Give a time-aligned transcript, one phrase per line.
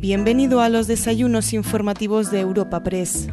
[0.00, 3.28] Bienvenido a los desayunos informativos de Europa Press.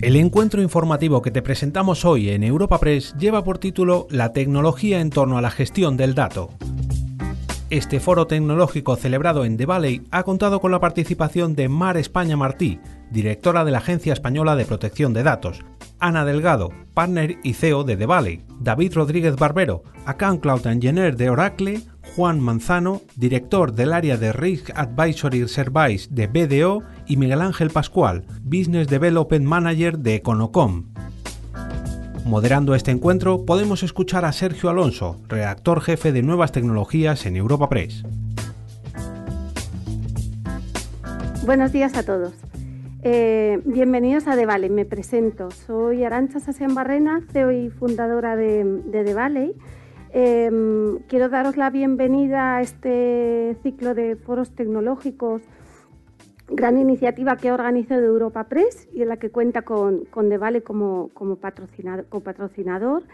[0.00, 5.00] El encuentro informativo que te presentamos hoy en Europa Press lleva por título La tecnología
[5.00, 6.48] en torno a la gestión del dato.
[7.68, 12.38] Este foro tecnológico celebrado en The Valley ha contado con la participación de Mar España
[12.38, 15.62] Martí, directora de la Agencia Española de Protección de Datos,
[16.00, 21.30] Ana Delgado, partner y CEO de The Valley, David Rodríguez Barbero, Account Cloud Engineer de
[21.30, 21.82] Oracle,
[22.14, 28.24] Juan Manzano, director del área de Risk Advisory Service de BDO y Miguel Ángel Pascual,
[28.42, 30.86] Business Development Manager de Econocom.
[32.24, 37.68] Moderando este encuentro podemos escuchar a Sergio Alonso, redactor jefe de nuevas tecnologías en Europa
[37.68, 38.02] Press.
[41.46, 42.34] Buenos días a todos.
[43.02, 44.70] Eh, bienvenidos a Valley.
[44.70, 45.50] Me presento.
[45.50, 49.54] Soy Arancha Sasian Barrena, CEO y fundadora de, de.
[50.10, 55.42] Em, quiero daros la bienvenida a este ciclo de foros tecnológicos
[56.50, 60.30] gran iniciativa que organizado Europa Press y en la que cuenta con, con
[60.62, 63.04] como, como patrocinador.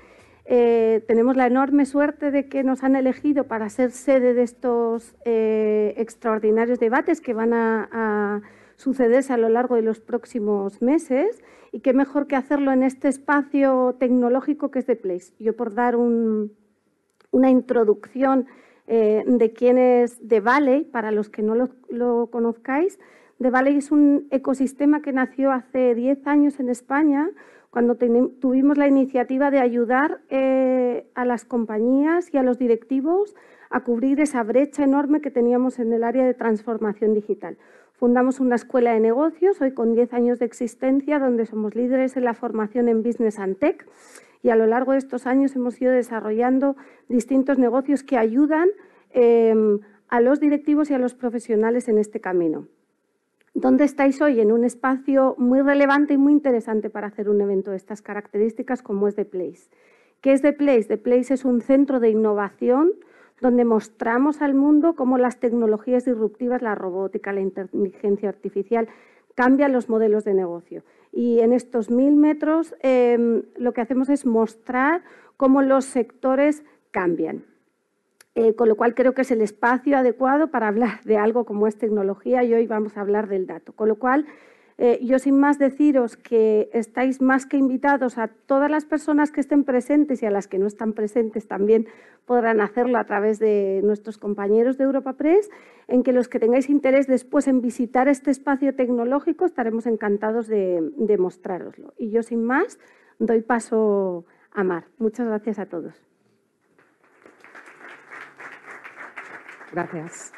[0.46, 5.14] Eh, tenemos la enorme suerte de que nos han elegido para ser sede de estos
[5.24, 8.42] eh, extraordinarios debates que van a,
[8.84, 13.08] sucederse a lo largo de los próximos meses y qué mejor que hacerlo en este
[13.08, 15.32] espacio tecnológico que es de Place.
[15.38, 18.46] Yo por dar una introducción
[18.86, 23.00] eh, de quién es The Valley, para los que no lo, lo conozcáis,
[23.41, 27.30] The Valley es un ecosistema que nació hace 10 años en España,
[27.70, 33.34] cuando tuvimos la iniciativa de ayudar eh, a las compañías y a los directivos
[33.69, 37.58] a cubrir esa brecha enorme que teníamos en el área de transformación digital.
[37.97, 42.25] Fundamos una escuela de negocios, hoy con 10 años de existencia, donde somos líderes en
[42.25, 43.87] la formación en Business and Tech
[44.42, 46.77] y a lo largo de estos años hemos ido desarrollando
[47.09, 48.69] distintos negocios que ayudan
[49.12, 49.55] eh,
[50.09, 52.66] a los directivos y a los profesionales en este camino.
[53.54, 54.41] ¿Dónde estáis hoy?
[54.41, 58.83] En un espacio muy relevante y muy interesante para hacer un evento de estas características
[58.83, 59.71] como es The Place.
[60.21, 60.84] ¿Qué es The Place?
[60.84, 62.91] The Place es un centro de innovación
[63.41, 68.89] donde mostramos al mundo cómo las tecnologías disruptivas, la robótica, la inteligencia artificial,
[69.34, 70.84] cambian los modelos de negocio.
[71.12, 75.03] Y en estos mil metros em, lo que hacemos es mostrar
[75.37, 77.45] cómo los sectores cambian.
[78.37, 81.69] Eh, con lo cual creo que es el espacio adecuado para hablar de algo como
[81.69, 83.72] es tecnología y hoy vamos a hablar del dato.
[83.72, 84.27] Con lo cual,
[84.76, 89.40] eh, yo sin más deciros que estáis más que invitados a todas las personas que
[89.40, 91.86] estén presentes y a las que no están presentes también
[92.24, 95.48] podrán hacerlo a través de nuestros compañeros de Europa Press,
[95.86, 100.91] en que los que tengáis interés después en visitar este espacio tecnológico estaremos encantados de,
[100.96, 101.94] de mostraroslo.
[101.96, 102.78] Y yo sin más
[103.18, 104.86] doy paso a Mar.
[104.98, 105.94] Muchas gracias a todos.
[109.72, 110.32] Gracias.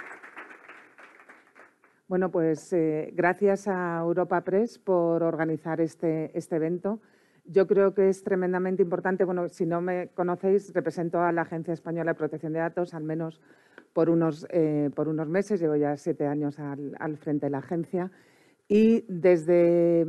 [2.09, 7.01] Bueno, pues eh, gracias a Europa Press por organizar este, este evento.
[7.45, 11.75] Yo creo que es tremendamente importante, bueno, si no me conocéis, represento a la Agencia
[11.75, 13.41] Española de Protección de Datos, al menos
[13.93, 17.59] por unos, eh, por unos meses, llevo ya siete años al, al, frente de la
[17.59, 18.13] agencia
[18.69, 20.07] y desde,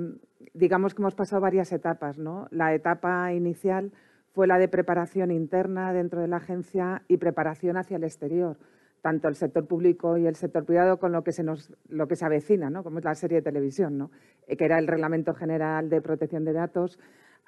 [0.54, 2.48] digamos que hemos pasado varias etapas, ¿no?
[2.52, 3.92] La etapa inicial
[4.34, 8.58] fue la de preparación interna dentro de la agencia y preparación hacia el exterior
[9.02, 12.16] tanto el sector público y el sector privado con lo que se, nos, lo que
[12.16, 12.84] se avecina, ¿no?
[12.84, 14.12] como es la serie de televisión, ¿no?
[14.48, 17.00] Eh, que era el Reglamento General de Protección de Datos.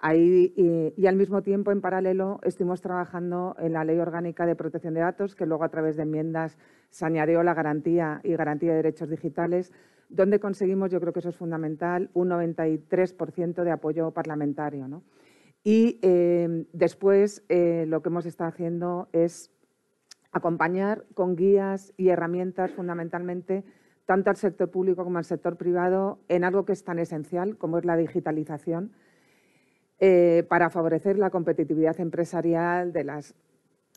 [0.01, 0.53] Ahí,
[0.95, 5.01] y, al mismo tiempo, en paralelo, estuvimos trabajando en la Ley Orgánica de Protección de
[5.01, 6.57] Datos, que luego a través de enmiendas
[6.89, 9.73] se añadió la garantía y garantía de derechos digitales,
[10.07, 14.87] donde conseguimos, yo creo que eso es fundamental, un 93% de apoyo parlamentario.
[14.87, 15.03] ¿no?
[15.63, 19.51] Y eh, después eh, lo que hemos estado haciendo es
[20.31, 23.63] acompañar con guías y herramientas fundamentalmente
[24.05, 27.77] tanto al sector público como al sector privado en algo que es tan esencial como
[27.77, 28.91] es la digitalización
[29.99, 33.35] eh, para favorecer la competitividad empresarial de las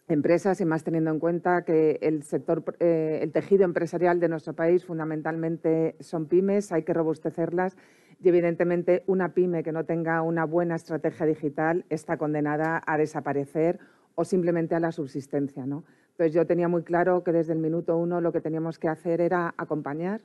[0.09, 4.53] empresas y más teniendo en cuenta que el sector, eh, el tejido empresarial de nuestro
[4.53, 7.77] país fundamentalmente son pymes, hay que robustecerlas
[8.21, 13.79] y evidentemente una pyme que no tenga una buena estrategia digital está condenada a desaparecer
[14.15, 15.67] o simplemente a la subsistencia.
[15.67, 15.85] ¿no?
[16.13, 19.21] Entonces yo tenía muy claro que desde el minuto uno lo que teníamos que hacer
[19.21, 20.21] era acompañar,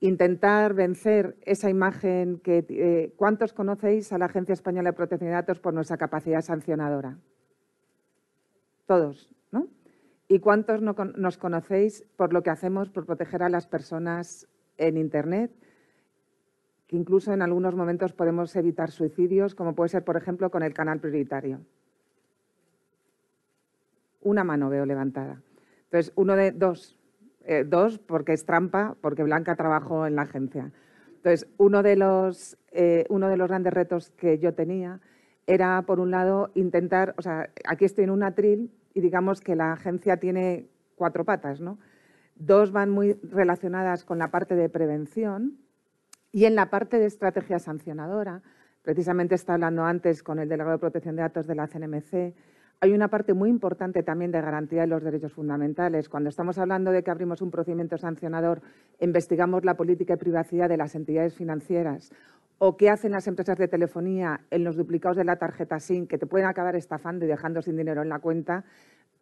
[0.00, 2.66] intentar vencer esa imagen que...
[2.68, 7.16] Eh, ¿Cuántos conocéis a la Agencia Española de Protección de Datos por nuestra capacidad sancionadora?
[8.86, 9.68] Todos, ¿no?
[10.26, 14.96] ¿Y cuántos no, nos conocéis por lo que hacemos por proteger a las personas en
[14.96, 15.52] Internet?
[16.88, 20.74] Que incluso en algunos momentos podemos evitar suicidios, como puede ser, por ejemplo, con el
[20.74, 21.60] canal prioritario.
[24.24, 25.40] Una mano veo levantada.
[25.84, 26.98] Entonces, uno de dos,
[27.44, 30.72] eh, dos porque es trampa, porque Blanca trabajó en la agencia.
[31.24, 35.00] Entonces, uno de los, eh, uno de los grandes retos que yo tenía
[35.46, 39.56] era, por un lado, intentar, o sea, aquí estoy en un atril y digamos que
[39.56, 41.78] la agencia tiene cuatro patas, ¿no?
[42.34, 45.58] Dos van muy relacionadas con la parte de prevención
[46.32, 48.42] y en la parte de estrategia sancionadora,
[48.82, 52.34] precisamente está hablando antes con el delegado de protección de datos de la CNMC,
[52.80, 56.08] hay una parte muy importante también de garantía de los derechos fundamentales.
[56.08, 58.60] Cuando estamos hablando de que abrimos un procedimiento sancionador,
[59.00, 62.12] investigamos la política de privacidad de las entidades financieras
[62.58, 66.18] o qué hacen las empresas de telefonía en los duplicados de la tarjeta SIM que
[66.18, 68.64] te pueden acabar estafando y dejando sin dinero en la cuenta,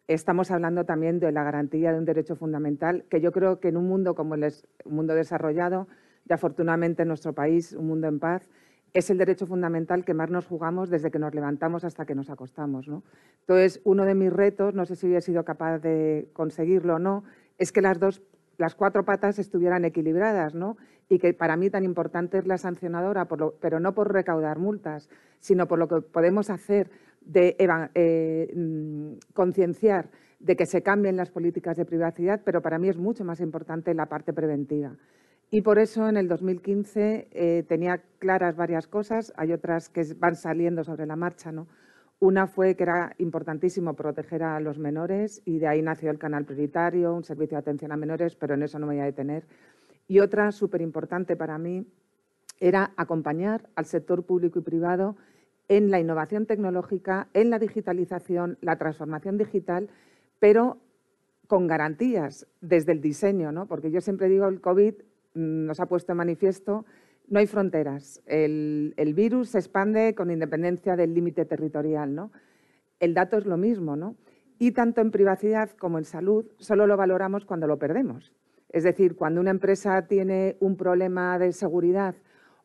[0.09, 3.77] estamos hablando también de la garantía de un derecho fundamental que yo creo que en
[3.77, 4.45] un mundo como el
[4.85, 5.89] un mundo desarrollado
[6.29, 8.49] y afortunadamente en nuestro país, un mundo en paz,
[8.95, 12.31] es el derecho fundamental que más nos jugamos desde que nos levantamos hasta que nos
[12.31, 12.89] acostamos.
[12.89, 13.03] ¿no?
[13.41, 17.25] Entonces, uno de mis retos, no sé si hubiera sido capaz de conseguirlo o no,
[17.59, 18.23] es que las dos
[18.59, 20.77] las cuatro patas estuvieran equilibradas, ¿no?
[21.09, 25.09] Y que para mí tan importante es la sancionadora, pero no por recaudar multas,
[25.41, 26.91] sino por lo que podemos hacer
[27.21, 32.89] de eh, mm, concienciar de que se cambien las políticas de privacidad, pero para mí
[32.89, 34.97] es mucho más importante la parte preventiva.
[35.55, 40.35] Y por eso en el 2015 eh, tenía claras varias cosas, hay otras que van
[40.35, 41.69] saliendo sobre la marcha, ¿no?
[42.21, 46.47] Una fue que era importantísimo proteger a los menores y de ahí nació el canal
[46.47, 49.45] prioritario, un servicio de atención a menores, pero en eso no me voy a detener.
[50.09, 51.87] Y otra súper importante para mí
[52.59, 55.17] era acompañar al sector público y privado
[55.69, 59.91] en la innovación tecnológica, en la digitalización, la transformación digital,
[60.39, 60.79] pero
[61.47, 63.67] con garantías desde el diseño, ¿no?
[63.67, 64.95] porque yo siempre digo el COVID
[65.35, 66.85] nos ha puesto en manifiesto
[67.29, 68.21] no hay fronteras.
[68.27, 72.15] El, virus se expande con independencia del límite territorial.
[72.15, 72.31] ¿no?
[73.01, 73.97] El dato es lo mismo.
[73.97, 74.17] ¿no?
[74.59, 78.33] Y tanto en privacidad como en salud solo lo valoramos cuando lo perdemos.
[78.69, 82.15] Es decir, cuando una empresa tiene un problema de seguridad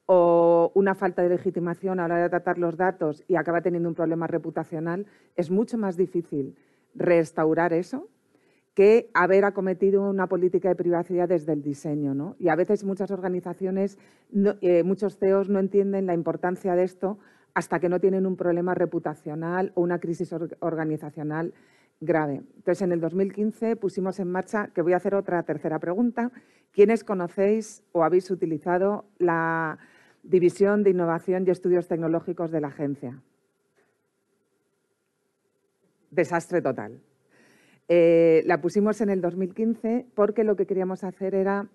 [0.05, 3.89] o una falta de legitimación a la hora de tratar los datos y acaba teniendo
[3.89, 5.05] un problema reputacional,
[5.35, 6.55] es mucho más difícil
[6.95, 8.07] restaurar eso
[8.77, 12.13] que haber acometido una política de privacidad desde el diseño.
[12.13, 12.35] ¿no?
[12.37, 13.97] Y a veces muchas organizaciones,
[14.61, 17.17] eh, muchos CEOs no entienden la importancia de esto
[17.55, 21.55] hasta que no tienen un problema reputacional o una crisis organizacional
[22.01, 22.43] grave.
[22.55, 26.31] Entonces, en el 2015 pusimos en marcha, que voy a hacer otra tercera pregunta,
[26.71, 29.79] ¿quiénes conocéis o habéis utilizado la
[30.21, 33.23] División de Innovación y Estudios Tecnológicos de la agencia?
[36.11, 37.01] Desastre total.
[37.89, 41.67] Eh, la pusimos en el 2015 porque lo que queríamos hacer era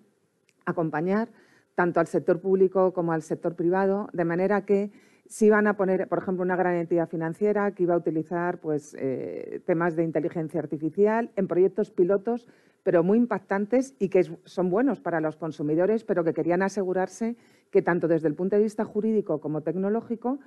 [0.65, 1.29] acompañar
[1.75, 4.91] tanto al sector público como al sector privado, de manera que
[5.27, 8.95] si iban a poner, por ejemplo, una gran entidad financiera que iba a utilizar pues,
[8.99, 12.47] eh, temas de inteligencia artificial en proyectos pilotos,
[12.83, 17.35] pero muy impactantes y que son buenos para los consumidores, pero que querían asegurarse
[17.71, 20.39] que tanto desde el punto de vista jurídico como tecnológico,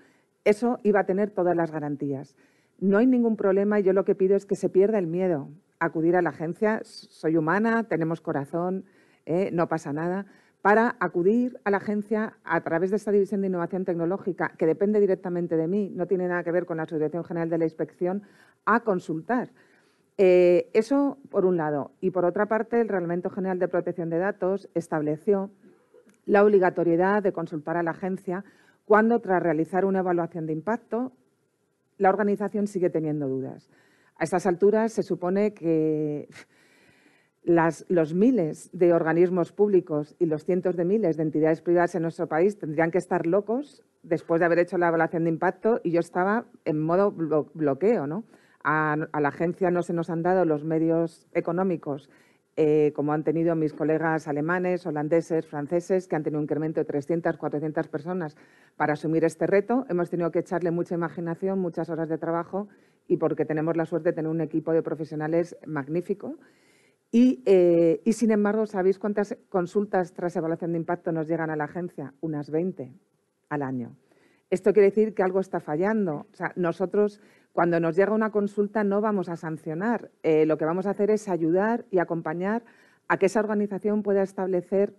[0.45, 2.37] eso iba a tener todas las garantías.
[2.78, 5.49] No hay ningún problema y yo lo que pido es que se pierda el miedo
[5.81, 6.81] acudir a la agencia.
[6.82, 8.84] Soy humana, tenemos corazón,
[9.25, 9.50] ¿eh?
[9.52, 10.26] no pasa nada.
[10.62, 15.00] Para acudir a la agencia a través de esta división de innovación tecnológica, que depende
[15.00, 18.22] directamente de mí, no tiene nada que ver con la Asociación General de la Inspección,
[18.65, 19.51] a consultar.
[20.19, 21.93] Eh, eso por un lado.
[22.01, 25.51] Y por otra parte, el Reglamento General de Protección de Datos estableció
[26.24, 28.44] la obligatoriedad de consultar a la agencia
[28.86, 31.12] cuando, tras realizar una evaluación de impacto,
[31.98, 33.70] la organización sigue teniendo dudas.
[34.17, 36.29] A estas alturas se supone que
[37.43, 42.26] los miles de organismos públicos y los cientos de miles de entidades privadas en nuestro
[42.26, 46.00] país tendrían que estar locos después de haber hecho la evaluación de impacto y yo
[46.00, 48.06] estaba en modo bloqueo.
[48.06, 48.24] ¿no?
[48.69, 52.10] a la agencia no se nos han dado los medios económicos
[52.56, 56.86] eh, como han tenido mis colegas alemanes, holandeses, franceses, que han tenido un incremento de
[56.86, 58.34] 300, 400 personas
[58.77, 59.84] para asumir este reto.
[59.91, 62.69] Hemos tenido que echarle mucha imaginación, muchas horas de trabajo
[63.08, 66.36] y porque tenemos la suerte de tener un equipo de profesionales magnífico.
[67.13, 71.56] Y, eh, y sin embargo, ¿sabéis cuántas consultas tras evaluación de impacto nos llegan a
[71.56, 72.15] la agencia?
[72.22, 72.91] Unas 20
[73.51, 73.96] al año.
[74.50, 76.26] Esto quiere decir que algo está fallando.
[76.32, 77.20] O sea, nosotros
[77.53, 81.10] cuando nos llega una consulta no vamos a sancionar, eh, lo que vamos a hacer
[81.10, 82.65] es ayudar y acompañar
[83.08, 84.94] a que esa organización pueda establecer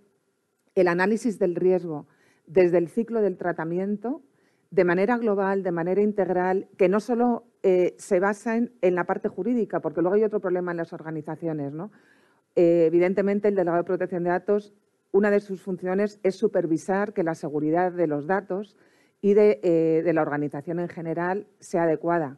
[0.76, 2.08] el análisis del riesgo
[2.48, 4.22] desde el ciclo del tratamiento
[4.72, 9.30] de manera global, de manera integral, que no solo eh, se basa en, la parte
[9.30, 11.72] jurídica, porque luego hay otro problema en las organizaciones.
[11.74, 11.92] ¿no?
[12.56, 14.74] Eh, evidentemente, el delegado de protección de datos,
[15.12, 18.76] una de sus funciones es supervisar que la seguridad de los datos
[19.22, 22.38] y de la organización en general sea adecuada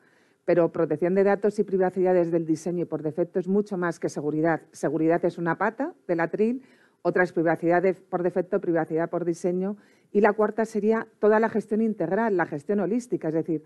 [0.49, 3.99] pero protección de datos y privacidad desde el diseño y por defecto es mucho más
[3.99, 4.63] que seguridad.
[4.71, 6.63] Seguridad es una pata del atril,
[7.03, 9.77] otra es privacidad por defecto, privacidad por diseño
[10.11, 13.63] y la cuarta sería toda la gestión integral, la gestión holística, es decir,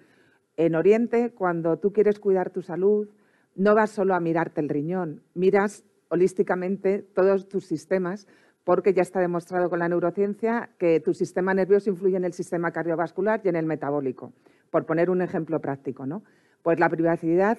[0.58, 3.08] en Oriente, cuando tú quieres cuidar tu salud,
[3.56, 8.28] no vas solo a mirarte el riñón, miras holísticamente todos tus sistemas,
[8.64, 12.72] porque ya está demostrado con la neurociencia que tu sistema nervioso influye en el sistema
[12.72, 14.34] cardiovascular y en el metabólico,
[14.70, 16.06] por poner un ejemplo práctico.
[16.06, 16.24] ¿no?
[16.62, 17.58] Pues la privacidad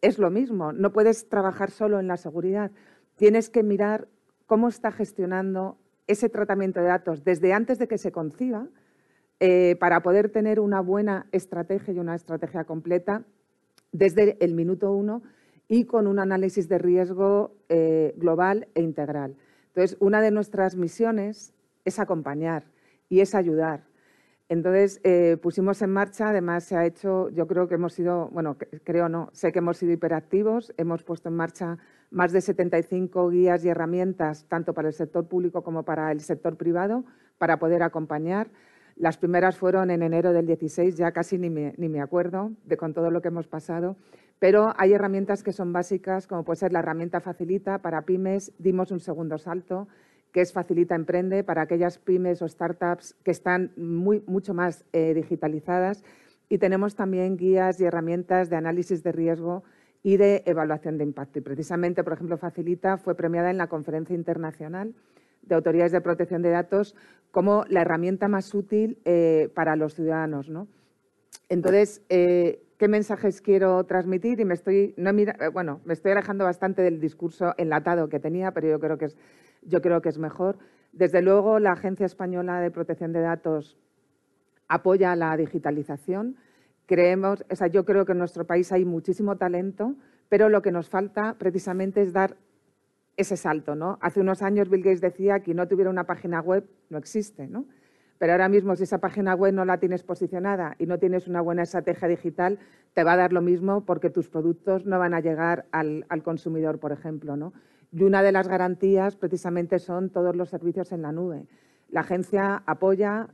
[0.00, 2.70] es lo mismo, no puedes trabajar solo en la seguridad,
[3.16, 4.08] tienes que mirar
[4.46, 8.66] cómo está gestionando ese tratamiento de datos desde antes de que se conciba
[9.38, 13.24] eh, para poder tener una buena estrategia y una estrategia completa
[13.92, 15.22] desde el minuto uno
[15.68, 19.36] y con un análisis de riesgo eh, global e integral.
[19.80, 21.54] Entonces, una de nuestras misiones
[21.86, 22.64] es acompañar
[23.08, 23.86] y es ayudar.
[24.50, 28.58] Entonces, eh, pusimos en marcha, además se ha hecho, yo creo que hemos sido, bueno,
[28.84, 31.78] creo no, sé que hemos sido hiperactivos, hemos puesto en marcha
[32.10, 36.58] más de 75 guías y herramientas, tanto para el sector público como para el sector
[36.58, 37.06] privado,
[37.38, 38.48] para poder acompañar.
[38.96, 43.10] Las primeras fueron en enero del 16, ya casi ni me, acuerdo de con todo
[43.10, 43.96] lo que hemos pasado,
[44.40, 48.90] pero hay herramientas que son básicas, como puede ser la herramienta Facilita para pymes, dimos
[48.90, 49.86] un segundo salto,
[50.32, 55.12] que es Facilita Emprende para aquellas pymes o startups que están muy, mucho más eh,
[55.14, 56.02] digitalizadas
[56.48, 59.62] y tenemos también guías y herramientas de análisis de riesgo
[60.02, 61.38] y de evaluación de impacto.
[61.38, 64.94] Y precisamente, por ejemplo, Facilita fue premiada en la Conferencia Internacional
[65.42, 66.96] de autoridades de protección de datos
[67.30, 70.48] como la herramienta más útil eh, para los ciudadanos.
[70.48, 70.66] ¿no?
[71.48, 74.40] Entonces, eh, ¿qué mensajes quiero transmitir?
[74.40, 78.68] Y me estoy, eh, bueno, me estoy alejando bastante del discurso enlatado que tenía, pero
[78.68, 79.18] yo creo que es,
[79.60, 80.56] yo creo que es mejor.
[80.90, 83.76] Desde luego, la Agencia Española de Protección de Datos
[84.66, 86.36] apoya la digitalización.
[86.86, 89.94] Creemos, o sea, yo creo que en nuestro país hay muchísimo talento,
[90.30, 92.38] pero lo que nos falta precisamente es dar
[93.18, 93.74] ese salto.
[93.74, 93.98] ¿no?
[94.00, 97.66] Hace unos años Bill Gates decía que no tuviera una página web no existe, ¿no?
[98.20, 101.40] Pero ahora mismo si esa página web no la tienes posicionada y no tienes una
[101.40, 102.58] buena estrategia digital,
[102.92, 106.78] te va a dar lo mismo porque tus productos no van a llegar al, consumidor,
[106.78, 107.38] por ejemplo.
[107.38, 107.54] ¿no?
[107.90, 111.46] Y una de las garantías precisamente son todos los servicios en la nube.
[111.88, 113.30] La agencia apoya,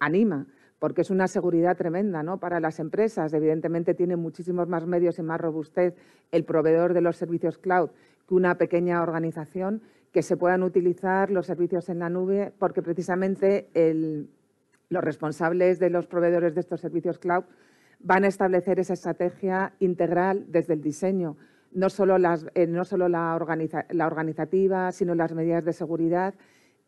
[0.00, 0.48] anima,
[0.80, 2.40] porque es una seguridad tremenda ¿no?
[2.40, 3.32] para las empresas.
[3.32, 5.94] Evidentemente tiene muchísimos más medios y más robustez
[6.32, 7.90] el proveedor de los servicios cloud
[8.30, 13.70] una pequeña organización, que se puedan utilizar los servicios en la nube, porque precisamente
[14.88, 17.44] los responsables de los proveedores de estos servicios cloud
[18.00, 21.36] van a establecer esa estrategia integral desde el diseño,
[21.72, 22.66] no solo, eh,
[23.08, 26.34] la, organizativa, sino las medidas de seguridad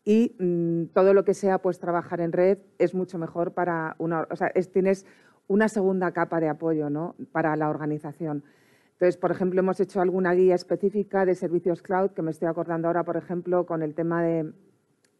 [0.03, 4.27] y mm, todo lo que sea pues trabajar en red es mucho mejor para una,
[4.29, 5.05] o sea, tienes
[5.47, 7.15] una segunda capa de apoyo ¿no?
[7.31, 8.43] para la organización.
[9.03, 12.87] Entonces, por ejemplo, hemos hecho alguna guía específica de servicios cloud, que me estoy acordando
[12.87, 14.53] ahora, por ejemplo, con el tema de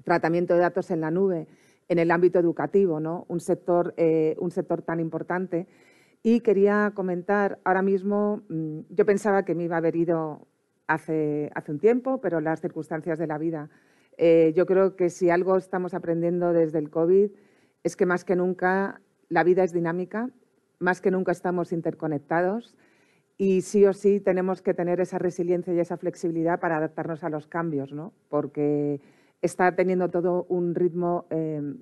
[0.06, 1.48] tratamiento de datos en la nube
[1.90, 3.26] en el ámbito educativo, ¿no?
[3.28, 5.68] un, sector, eh, un sector tan importante.
[6.22, 10.48] Y quería comentar, ahora mismo, mm, yo pensaba que me iba a haber ido
[10.88, 13.70] hace, hace un tiempo, pero las circunstancias de la vida.
[14.16, 17.32] Eh, yo creo que si algo estamos aprendiendo desde el COVID
[17.84, 20.30] es que más que nunca la vida es dinámica,
[20.80, 22.78] más que nunca estamos interconectados
[23.38, 27.30] y sí o sí tenemos que tener esa resiliencia y esa flexibilidad para adaptarnos a
[27.30, 28.14] los cambios, ¿no?
[28.30, 29.02] porque
[29.42, 31.78] está teniendo todo un ritmo em,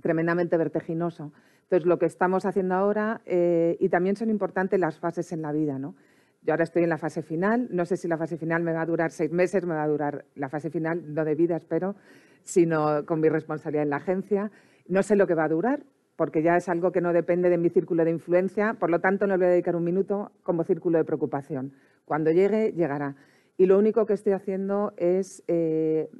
[0.00, 1.32] tremendamente vertiginoso.
[1.62, 5.52] Entonces, lo que estamos haciendo ahora, eh, y también son importantes las fases en la
[5.52, 5.78] vida.
[5.78, 5.94] ¿no?
[6.42, 8.82] Yo ahora estoy en la fase final, no sé si la fase final me va
[8.82, 11.96] a durar seis meses, me va a durar la fase final, no de vida, espero,
[12.42, 14.50] sino con mi responsabilidad en la agencia.
[14.86, 15.82] No sé lo que va a durar,
[16.16, 19.26] porque ya es algo que no depende de mi círculo de influencia, por lo tanto
[19.26, 21.72] no le voy a dedicar un minuto como círculo de preocupación.
[22.04, 23.16] Cuando llegue, llegará.
[23.56, 26.10] Y lo único que estoy haciendo es eh,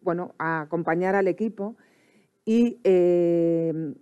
[0.00, 1.76] bueno, acompañar al equipo
[2.46, 3.94] eh,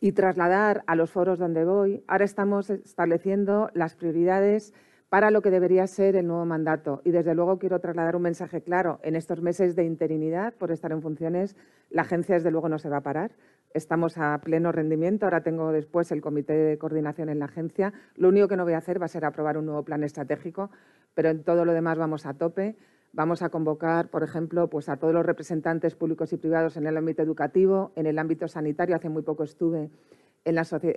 [0.00, 2.02] y trasladar a los foros donde voy.
[2.06, 4.74] Ahora estamos estableciendo las prioridades
[5.08, 7.00] para lo que debería ser el nuevo mandato.
[7.04, 8.98] Y desde luego quiero trasladar un mensaje claro.
[9.02, 11.56] En estos meses de interinidad, por estar en funciones,
[11.90, 13.32] la agencia desde luego no se va a parar
[13.76, 15.26] estamos a pleno rendimiento.
[15.26, 17.92] Ahora tengo después el comité de coordinación en la agencia.
[18.16, 20.70] Lo único que no voy a hacer va a ser aprobar un nuevo plan estratégico,
[21.14, 22.76] pero en todo lo demás vamos a tope.
[23.12, 26.96] Vamos a convocar, por ejemplo, pues a todos los representantes públicos y privados en el
[26.96, 28.96] ámbito educativo, en el ámbito sanitario.
[28.96, 29.90] Hace muy poco estuve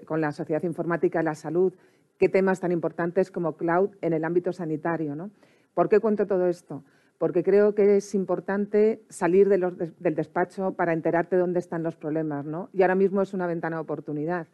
[0.06, 1.74] con la Sociedad Informática de la Salud.
[2.20, 5.16] ¿Qué temas tan importantes como cloud en el ámbito sanitario?
[5.16, 5.32] ¿no?
[5.74, 6.84] ¿Por qué cuento todo esto?
[7.20, 12.70] porque creo que es importante salir del despacho para enterarte dónde están los problemas, ¿no?
[12.72, 14.48] Y ahora mismo es una ventana de oportunidad.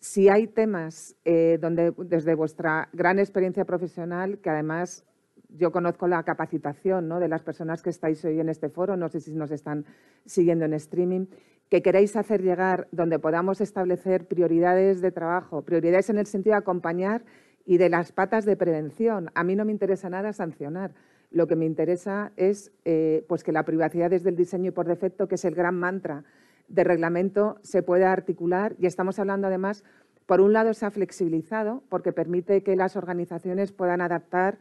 [0.00, 5.06] si hay temas eh, donde desde vuestra gran experiencia profesional, que además
[5.48, 9.20] yo conozco la capacitación de las personas que estáis hoy en este foro, no sé
[9.20, 9.86] si nos están
[10.26, 11.24] siguiendo en streaming,
[11.68, 16.58] que queréis hacer llegar donde podamos establecer prioridades de trabajo, prioridades en el sentido de
[16.58, 17.24] acompañar
[17.64, 19.30] y de las patas de prevención.
[19.34, 20.94] A mí no me interesa nada sancionar.
[21.30, 24.86] Lo que me interesa es eh, pues que la privacidad desde el diseño y por
[24.86, 26.24] defecto, que es el gran mantra
[26.68, 28.76] de reglamento, se pueda articular.
[28.78, 29.82] Y estamos hablando además,
[30.26, 34.58] por un lado se ha flexibilizado porque permite que las organizaciones puedan adaptar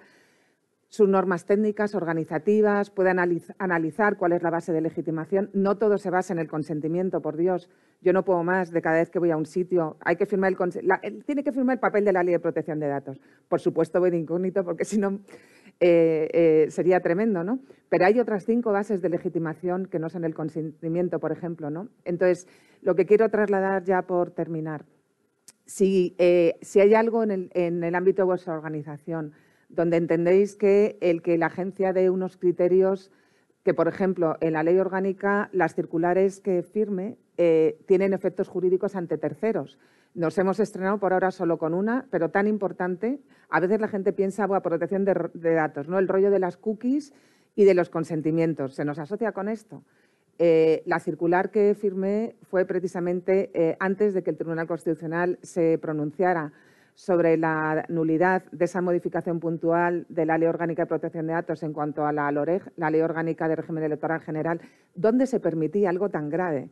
[0.93, 5.49] sus normas técnicas, organizativas, puede analizar cuál es la base de legitimación.
[5.51, 7.67] No todo se basa en el consentimiento, por Dios.
[8.01, 9.97] Yo no puedo más de cada vez que voy a un sitio.
[10.01, 12.89] Hay que firmar el, tiene que firmar el papel de la Ley de Protección de
[12.89, 13.19] Datos.
[13.49, 15.21] Por supuesto, voy de incógnito porque si no
[15.79, 17.57] eh, eh, sería tremendo, ¿no?
[17.89, 21.89] Pero hay otras cinco bases de legitimación que no son el consentimiento, por ejemplo, ¿no?
[22.05, 22.47] Entonces,
[22.83, 24.85] lo que quiero trasladar ya por terminar,
[25.65, 29.33] si, eh, si hay algo en el, en el ámbito de vuestra organización
[29.75, 33.11] donde entendéis que el que la agencia dé unos criterios
[33.63, 38.95] que, por ejemplo, en la ley orgánica las circulares que firme eh, tienen efectos jurídicos
[38.95, 39.79] ante terceros.
[40.13, 43.19] Nos hemos estrenado por ahora solo con una, pero tan importante.
[43.49, 45.97] A veces la gente piensa, bueno, protección de, datos, ¿no?
[45.97, 47.13] El rollo de las cookies
[47.55, 48.75] y de los consentimientos.
[48.75, 49.83] ¿Se nos asocia con esto?
[50.37, 55.79] Eh, la circular que firmé fue precisamente eh, antes de que el Tribunal Constitucional se
[55.79, 56.53] pronunciara
[56.95, 61.63] sobre la nulidad de esa modificación puntual de la Ley Orgánica de Protección de Datos
[61.63, 64.61] en cuanto a la LOREG, la Ley Orgánica de Régimen Electoral General,
[64.95, 66.69] donde se permitía algo tan grave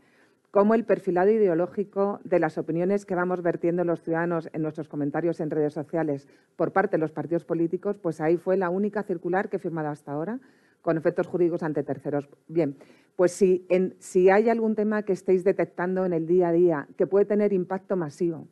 [0.51, 5.39] como el perfilado ideológico de las opiniones que vamos vertiendo los ciudadanos en nuestros comentarios
[5.39, 9.49] en redes sociales por parte de los partidos políticos, pues ahí fue la única circular
[9.49, 10.39] que he firmado hasta ahora
[10.81, 12.27] con efectos jurídicos ante terceros.
[12.49, 12.75] Bien,
[13.15, 13.65] pues si,
[13.99, 17.53] si hay algún tema que estéis detectando en el día a día que puede tener
[17.53, 18.47] impacto masivo,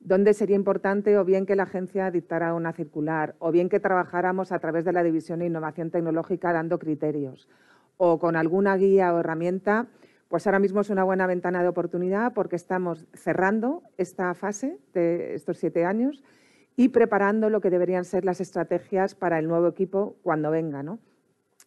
[0.00, 4.50] donde sería importante o bien que la agencia dictara una circular, o bien que trabajáramos
[4.50, 7.48] a través de la División de Innovación Tecnológica dando criterios,
[7.98, 9.88] o con alguna guía o herramienta,
[10.28, 15.34] pues ahora mismo es una buena ventana de oportunidad porque estamos cerrando esta fase de
[15.34, 16.22] estos siete años
[16.76, 20.82] y preparando lo que deberían ser las estrategias para el nuevo equipo cuando venga.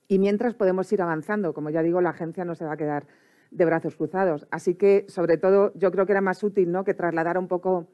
[0.08, 3.06] Y mientras podemos ir avanzando, como ya digo, la agencia no se va a quedar
[3.52, 4.48] de brazos cruzados.
[4.50, 6.84] Así que, sobre todo, yo creo que era más útil ¿no?
[6.84, 7.88] que trasladar un poco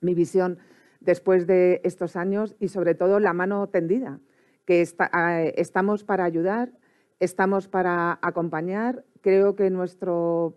[0.00, 0.58] mi visión
[1.00, 4.20] después de estos años y sobre todo la mano tendida,
[4.64, 6.72] que estamos para ayudar,
[7.20, 9.04] estamos para acompañar.
[9.20, 10.56] Creo que nuestro,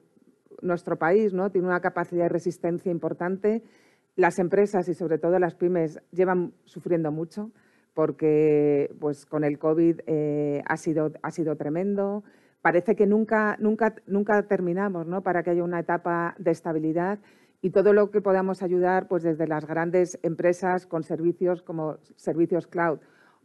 [0.62, 1.52] nuestro país ¿no?
[1.52, 3.64] tiene una capacidad de resistencia importante.
[4.16, 7.52] Las empresas y sobre todo las pymes llevan sufriendo mucho
[7.94, 12.24] porque pues, con el COVID eh, ha, sido, ha sido tremendo.
[12.62, 15.22] Parece que nunca, nunca, nunca terminamos ¿no?
[15.22, 17.20] para que haya una etapa de estabilidad
[17.62, 22.68] y todo lo que podamos ayudar pues desde las grandes empresas con servicios como servicios
[22.68, 23.00] cloud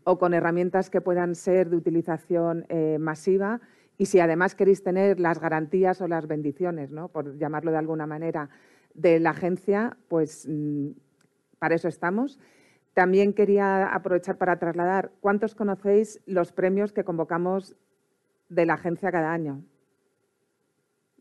[0.05, 3.61] o con herramientas que puedan ser de utilización eh, masiva
[3.99, 7.09] y si además queréis tener las garantías o las bendiciones, ¿no?
[7.09, 8.49] por llamarlo de alguna manera,
[8.95, 10.89] de la agencia, pues mm,
[11.59, 12.39] para eso estamos.
[12.95, 17.77] También quería aprovechar para trasladar cuántos conocéis los premios que convocamos
[18.49, 19.63] de la agencia cada año.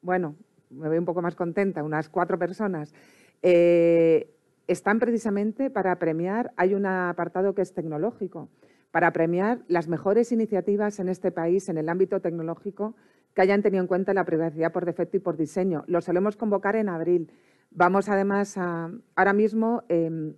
[0.01, 0.35] Bueno,
[0.71, 2.93] me veo un poco más contenta, unas cuatro personas,
[3.41, 4.33] eh,
[4.67, 8.49] están precisamente para premiar, hay un apartado que es tecnológico,
[8.91, 12.95] para premiar las mejores iniciativas en este país en el ámbito tecnológico
[13.33, 15.83] que hayan tenido en cuenta la privacidad por defecto y por diseño.
[15.87, 17.31] Lo solemos convocar en abril.
[17.69, 20.33] Vamos además a, ahora mismo, em,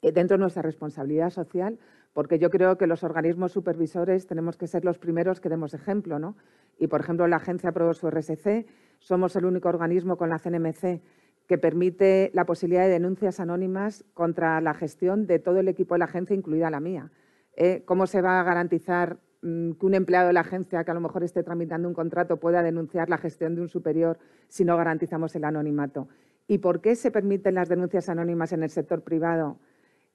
[0.00, 1.78] dentro de nuestra responsabilidad social,
[2.14, 6.18] porque yo creo que los organismos supervisores tenemos que ser los primeros que demos ejemplo,
[6.18, 6.36] ¿no?
[6.78, 8.66] Y, por ejemplo, la agencia aprobó su RSC,
[9.00, 11.02] somos el único organismo con la CNMC
[11.46, 15.98] que permite la posibilidad de denuncias anónimas contra la gestión de todo el equipo de
[15.98, 17.10] la agencia, incluida la mía.
[17.56, 17.82] ¿Eh?
[17.84, 21.00] ¿Cómo se va a garantizar mm, que un empleado de la agencia que a lo
[21.00, 25.34] mejor esté tramitando un contrato pueda denunciar la gestión de un superior si no garantizamos
[25.34, 26.08] el anonimato?
[26.46, 29.58] ¿Y por qué se permiten las denuncias anónimas en el sector privado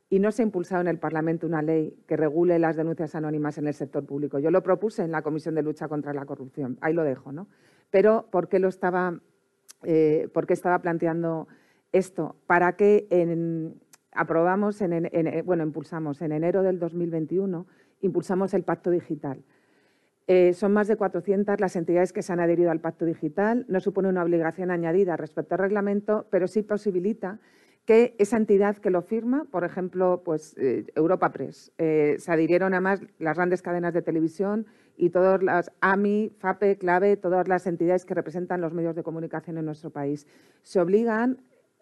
[0.10, 3.58] y no se ha impulsado en el Parlamento una ley que regule las denuncias anónimas
[3.58, 4.39] en el sector público.
[4.39, 7.48] Yo lo propuse en la Comisión de Lucha contra la Corrupción, ahí lo dejo, ¿no?
[7.91, 9.19] Pero ¿por qué, lo estaba,
[9.84, 11.48] eh, ¿por qué estaba planteando
[11.91, 12.36] esto?
[12.48, 13.08] Para que
[14.12, 15.10] aprobamos, en,
[15.45, 17.65] bueno, impulsamos en enero del 2021,
[18.02, 19.43] impulsamos el Pacto Digital.
[20.28, 23.65] Eh, son más de 400 las entidades que se han adherido al Pacto Digital.
[23.67, 27.39] No supone una obligación añadida respecto al reglamento, pero sí posibilita
[27.86, 32.74] que esa entidad que lo firma, por ejemplo, pues eh, Europa Press, eh, se adhirieron
[32.74, 38.06] además las grandes cadenas de televisión y todas las AMI, FAPE, CLAVE, todas las entidades
[38.06, 40.28] que representan los medios de comunicación en nuestro país.
[40.62, 41.39] Se obligan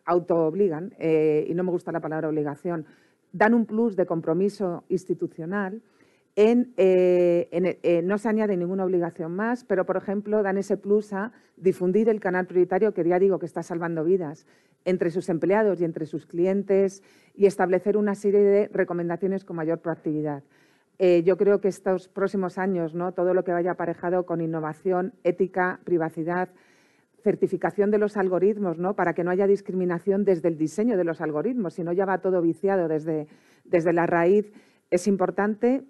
[0.08, 2.86] autoobligan, eh, y no me gusta la palabra obligación,
[3.34, 5.84] dan un plus de compromiso institucional
[6.40, 7.50] eh,
[7.82, 12.10] eh, no se añade ninguna obligación más, pero, por ejemplo, dan ese plus a difundir
[12.10, 14.46] el canal prioritario que ya digo que está salvando vidas
[14.86, 17.02] entre sus empleados y entre sus clientes
[17.34, 20.44] y establecer una serie de recomendaciones con mayor proactividad.
[21.00, 23.14] Eh, yo creo que estos próximos años, ¿no?
[23.14, 26.50] todo lo que vaya aparejado con innovación, ética, privacidad,
[27.24, 28.96] certificación de los algoritmos, ¿no?
[28.96, 32.20] para que no haya discriminación desde el diseño de los algoritmos, si no ya va
[32.20, 33.28] todo viciado desde,
[33.66, 34.52] desde la raíz,
[34.90, 35.84] es importante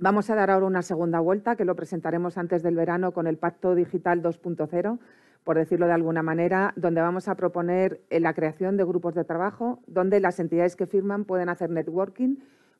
[0.00, 3.38] Vamos a dar ahora una segunda vuelta, que lo presentaremos antes del verano con el
[3.38, 4.98] Pacto Digital 2.0,
[5.44, 9.24] por decirlo de alguna manera, donde vamos a proponer eh, la creación de grupos de
[9.24, 12.38] trabajo, donde las entidades que firman pueden hacer networking,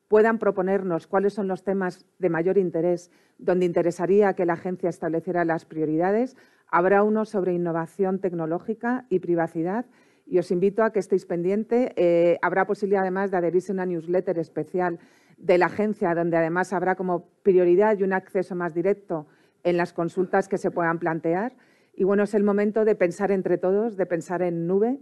[0.09, 5.45] puedan proponernos cuáles son los temas de mayor interés, donde interesaría que la agencia estableciera
[5.45, 6.35] las prioridades.
[6.67, 9.85] Habrá uno sobre innovación tecnológica y privacidad
[10.25, 11.93] y os invito a que estéis pendiente.
[11.95, 14.99] Eh, habrá posibilidad además de adherirse a una newsletter especial
[15.37, 19.27] de la agencia, donde además habrá como prioridad y un acceso más directo
[19.63, 21.53] en las consultas que se puedan plantear.
[21.93, 24.99] Y bueno, es el momento de pensar entre todos, de pensar en nube.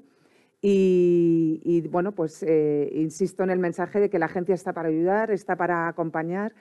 [0.65, 5.29] Y, bueno, pues eh, insisto en el mensaje de que la agencia está para ayudar,
[5.29, 6.53] está para acompañar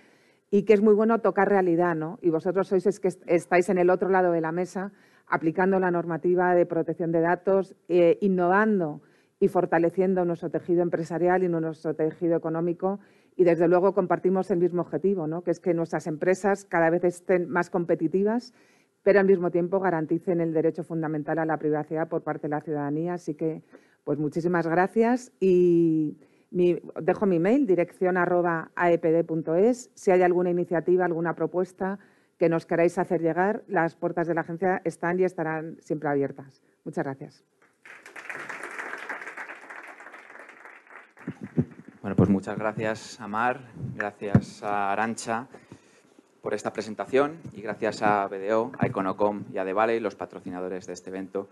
[0.51, 2.19] y que es muy bueno tocar realidad, ¿no?
[2.21, 4.93] Y vosotros sois es que estáis en el otro lado de la mesa
[5.29, 9.01] aplicando la normativa de protección de datos, eh, innovando
[9.41, 13.01] y fortaleciendo nuestro tejido empresarial y nuestro tejido económico
[13.37, 15.43] y desde luego compartimos el mismo objetivo, ¿no?
[15.43, 18.53] que es que nuestras empresas cada vez estén más competitivas,
[19.03, 22.61] pero al mismo tiempo garanticen el derecho fundamental a la privacidad por parte de la
[22.61, 23.15] ciudadanía.
[23.15, 23.63] Así que,
[24.05, 26.19] pues muchísimas gracias y
[26.51, 29.91] dejo mi mail, dirección aepd.es.
[29.95, 31.99] Si hay alguna iniciativa, alguna propuesta
[32.39, 36.63] que nos queráis hacer llegar, las puertas de la agencia están y estarán siempre abiertas.
[36.85, 37.45] Muchas gracias.
[42.03, 43.61] Bueno, pues muchas gracias a Mar,
[43.95, 45.47] gracias a Arancha
[46.41, 50.95] por esta presentación y gracias a BDO, a Econocom y a Devale, los patrocinadores de
[50.95, 51.49] este evento.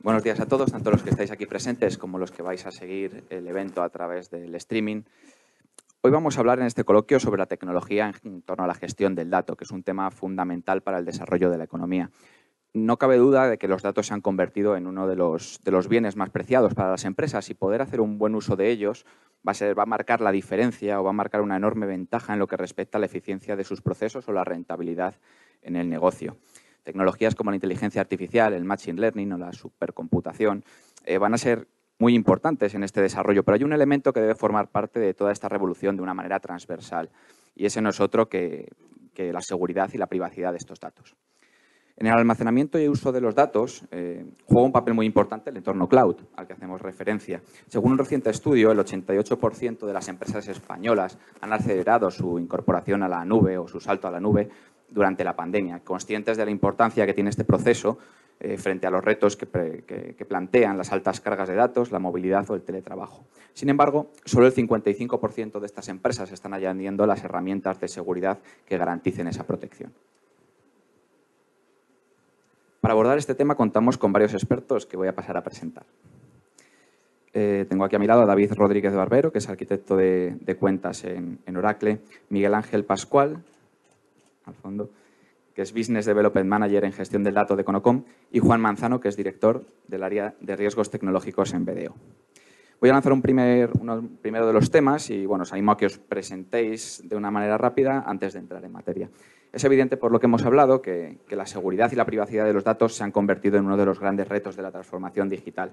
[0.00, 2.72] Buenos días a todos, tanto los que estáis aquí presentes como los que vais a
[2.72, 5.04] seguir el evento a través del streaming.
[6.02, 9.14] Hoy vamos a hablar en este coloquio sobre la tecnología en torno a la gestión
[9.14, 12.10] del dato, que es un tema fundamental para el desarrollo de la economía
[12.74, 16.16] no cabe duda de que los datos se han convertido en uno de los, bienes
[16.16, 19.06] más preciados para las empresas y poder hacer un buen uso de ellos
[19.46, 22.56] va a, marcar la diferencia o va a marcar una enorme ventaja en lo que
[22.56, 25.14] respecta a la eficiencia de sus procesos o la rentabilidad
[25.62, 26.36] en el negocio.
[26.82, 30.64] Tecnologías como la inteligencia artificial, el machine learning o la supercomputación
[31.04, 31.68] eh, van a ser
[32.00, 35.30] muy importantes en este desarrollo, pero hay un elemento que debe formar parte de toda
[35.30, 37.08] esta revolución de una manera transversal
[37.54, 38.68] y ese no es otro que
[39.16, 41.14] la seguridad y la privacidad de estos datos.
[41.96, 45.56] En el almacenamiento y uso de los datos eh, juega un papel muy importante el
[45.56, 47.40] entorno cloud, al que hacemos referencia.
[47.68, 53.08] Según un reciente estudio, el 88% de las empresas españolas han acelerado su incorporación a
[53.08, 54.48] la nube o su salto a la nube
[54.88, 57.98] durante la pandemia, conscientes de la importancia que tiene este proceso
[58.40, 62.50] eh, frente a los retos que, que, plantean las altas cargas de datos, la movilidad
[62.50, 63.24] o el teletrabajo.
[63.52, 68.76] Sin embargo, solo el 55% de estas empresas están añadiendo las herramientas de seguridad que
[68.76, 69.92] garanticen esa protección.
[72.84, 75.86] Para abordar este tema contamos con varios expertos que voy a pasar a presentar.
[77.32, 81.02] Eh, tengo aquí a mi lado a David Rodríguez Barbero, que es arquitecto de, cuentas
[81.04, 83.42] en, Oracle, Miguel Ángel Pascual,
[84.44, 84.90] al fondo,
[85.54, 89.08] que es Business Development Manager en gestión del dato de Conocom, y Juan Manzano, que
[89.08, 91.94] es director del área de riesgos tecnológicos en BDO.
[92.82, 95.78] Voy a lanzar un primer, uno, primero de los temas y bueno, os animo a
[95.78, 99.08] que os presentéis de una manera rápida antes de entrar en materia.
[99.54, 102.64] Es evidente, por lo que hemos hablado, que, la seguridad y la privacidad de los
[102.64, 105.70] datos se han convertido en uno de los grandes retos de la transformación digital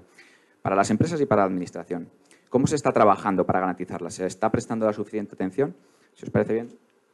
[0.61, 2.07] para las empresas y para la Administración.
[2.49, 4.11] ¿Cómo se está trabajando para garantizarla?
[4.11, 5.75] ¿Se está prestando la suficiente atención?
[6.13, 6.69] Si os parece bien,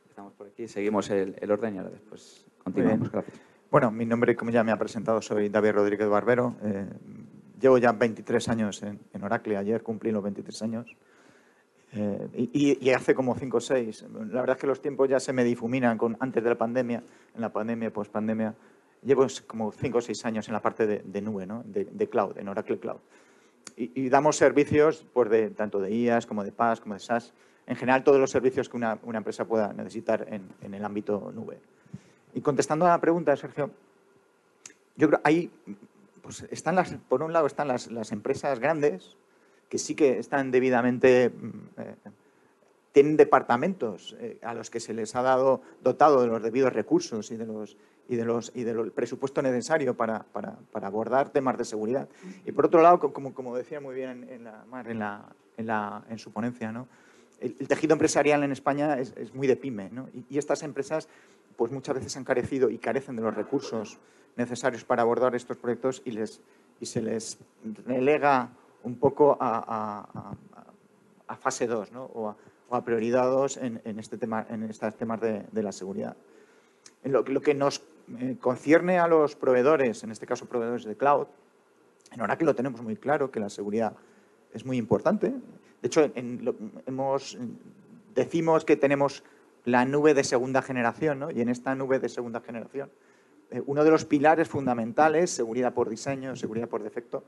[0.10, 3.12] estamos por aquí, seguimos el, orden y ahora después continuamos.
[3.14, 3.40] Gracias.
[3.72, 6.58] Bueno, mi nombre, como ya me ha presentado, soy David Rodríguez Barbero.
[6.64, 6.86] Eh,
[7.62, 9.56] llevo ya 23 años en, en Oracle.
[9.56, 10.98] Ayer cumplí los 23 años.
[11.94, 14.06] Eh, y, hace como cinco o seis.
[14.12, 17.04] La verdad es que los tiempos ya se me difuminan con antes de la pandemia,
[17.34, 18.54] en la pandemia, post pandemia.
[19.04, 21.64] Llevo como cinco o seis años en la parte de, nube, ¿no?
[21.66, 23.00] de, cloud, en Oracle Cloud.
[23.78, 27.34] Y, damos servicios pues de, tanto de IaaS como de PaaS, como de SaaS.
[27.68, 31.32] En general, todos los servicios que una, una empresa pueda necesitar en, en, el ámbito
[31.34, 31.60] nube.
[32.34, 33.72] Y contestando a la pregunta, Sergio,
[34.96, 35.52] yo creo ahí,
[36.22, 39.16] pues están las, por un lado están las, las empresas grandes,
[39.70, 41.96] que sí que están debidamente, mm, eh,
[42.92, 47.32] tienen departamentos eh, a los que se les ha dado dotado de los debidos recursos
[47.32, 47.78] y de los,
[48.08, 52.08] y, de los, y del presupuesto necesario para, para, para, abordar temas de seguridad.
[52.46, 55.26] Y por otro lado, como, como decía muy bien en, la, en, la,
[55.58, 56.88] en, la, en su ponencia, ¿no?
[57.40, 60.10] el, tejido empresarial en España es, es muy de pyme ¿no?
[60.14, 61.08] y, y, estas empresas
[61.56, 63.98] pues muchas veces han carecido y carecen de los recursos
[64.36, 66.40] necesarios para abordar estos proyectos y, les,
[66.80, 67.40] y se les
[67.86, 68.50] relega
[68.84, 70.36] un poco a,
[71.40, 72.04] fase 2 ¿no?
[72.06, 72.36] o,
[72.72, 76.16] a, prioridad 2 en, este tema, en estos temas de, la seguridad.
[77.04, 77.82] En lo, que nos
[78.20, 81.28] eh, concierne a los proveedores, en este caso proveedores de cloud,
[82.12, 83.94] en Oracle lo tenemos muy claro que la seguridad
[84.54, 85.34] es muy importante.
[85.82, 86.10] De hecho,
[88.16, 89.24] decimos que tenemos
[89.66, 91.32] la nube de segunda generación, ¿no?
[91.32, 92.90] y en esta nube de segunda generación,
[93.52, 97.24] eh, uno de los pilares fundamentales, seguridad por diseño, seguridad por defecto,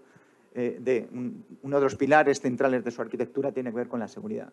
[0.55, 3.99] eh, de, un, uno de los pilares centrales de su arquitectura tiene que ver con
[3.99, 4.51] la seguridad.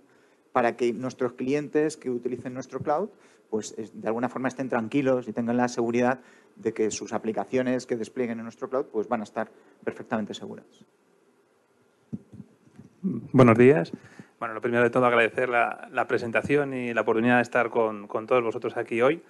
[0.52, 3.08] Para que nuestros clientes que utilicen nuestro cloud,
[3.50, 6.20] pues es, de alguna forma estén tranquilos y tengan la seguridad
[6.56, 9.50] de que sus aplicaciones que desplieguen en nuestro cloud pues van a estar
[9.84, 10.66] perfectamente seguras.
[13.02, 13.92] Buenos días.
[14.38, 18.42] Bueno, lo primero de todo agradecer la, presentación y la oportunidad de estar con todos
[18.42, 19.22] vosotros aquí hoy.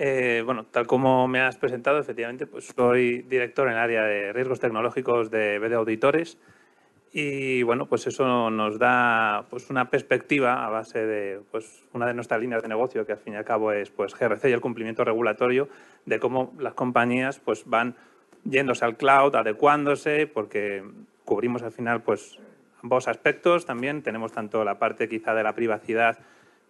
[0.00, 4.32] Eh, bueno, tal como me has presentado, efectivamente, pues soy director en el área de
[4.32, 6.38] riesgos tecnológicos de BD Auditores
[7.12, 12.14] y bueno, pues eso nos da pues una perspectiva a base de pues una de
[12.14, 14.60] nuestras líneas de negocio que al fin y al cabo es pues GRC y el
[14.60, 15.68] cumplimiento regulatorio
[16.06, 17.96] de cómo las compañías pues van
[18.44, 20.84] yéndose al cloud, adecuándose, porque
[21.24, 22.38] cubrimos al final pues
[22.84, 23.66] ambos aspectos.
[23.66, 26.20] También tenemos tanto la parte quizá de la privacidad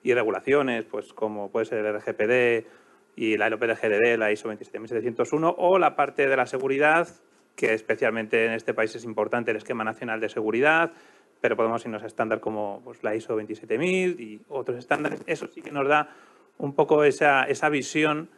[0.02, 2.87] y regulaciones, pues como puede ser el RGPD
[3.18, 7.08] y la LPDGDD, la ISO 27701, o la parte de la seguridad,
[7.56, 10.92] que especialmente en este país es importante el esquema nacional de seguridad,
[11.40, 15.24] pero podemos irnos a estándar como pues, la ISO 27000 y otros estándares.
[15.26, 16.10] Eso sí que nos da
[16.58, 18.30] un poco esa, esa visión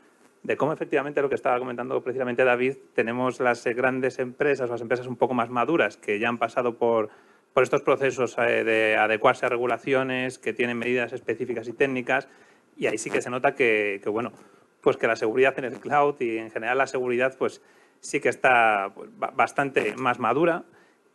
[0.42, 5.06] de cómo efectivamente lo que estaba comentando precisamente David, tenemos las grandes empresas, las empresas
[5.06, 7.10] un poco más maduras que ya han pasado por
[7.52, 12.28] por estos procesos eh, de adecuarse a regulaciones, que tienen medidas específicas y técnicas,
[12.76, 14.32] y ahí sí que se nota que, que, bueno,
[14.80, 17.62] pues que la seguridad en el cloud y en general la seguridad pues
[18.00, 20.64] sí que está pues, bastante más madura.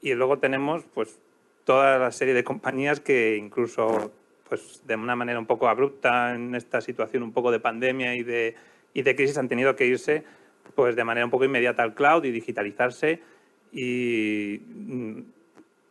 [0.01, 1.19] Y luego tenemos pues
[1.63, 4.11] toda la serie de compañías que incluso
[4.47, 8.23] pues de una manera un poco abrupta en esta situación un poco de pandemia y
[8.23, 8.55] de,
[8.93, 10.23] y de crisis han tenido que irse
[10.75, 13.21] pues de manera un poco inmediata al cloud y digitalizarse.
[13.71, 14.61] Y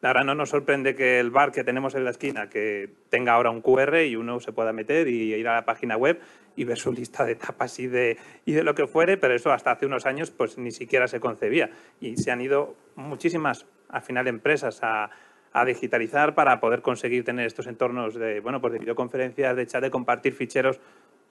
[0.05, 3.49] Ahora no nos sorprende que el bar que tenemos en la esquina que tenga ahora
[3.51, 6.21] un QR y uno se pueda meter y ir a la página web
[6.57, 9.51] y ver su lista de tapas y de, y de lo que fuere, pero eso
[9.51, 11.71] hasta hace unos años pues ni siquiera se concebía.
[12.03, 15.09] Y se han ido muchísimas, al final, empresas a,
[15.55, 19.83] a digitalizar para poder conseguir tener estos entornos de, bueno, pues de videoconferencias, de chat,
[19.83, 20.81] de compartir ficheros.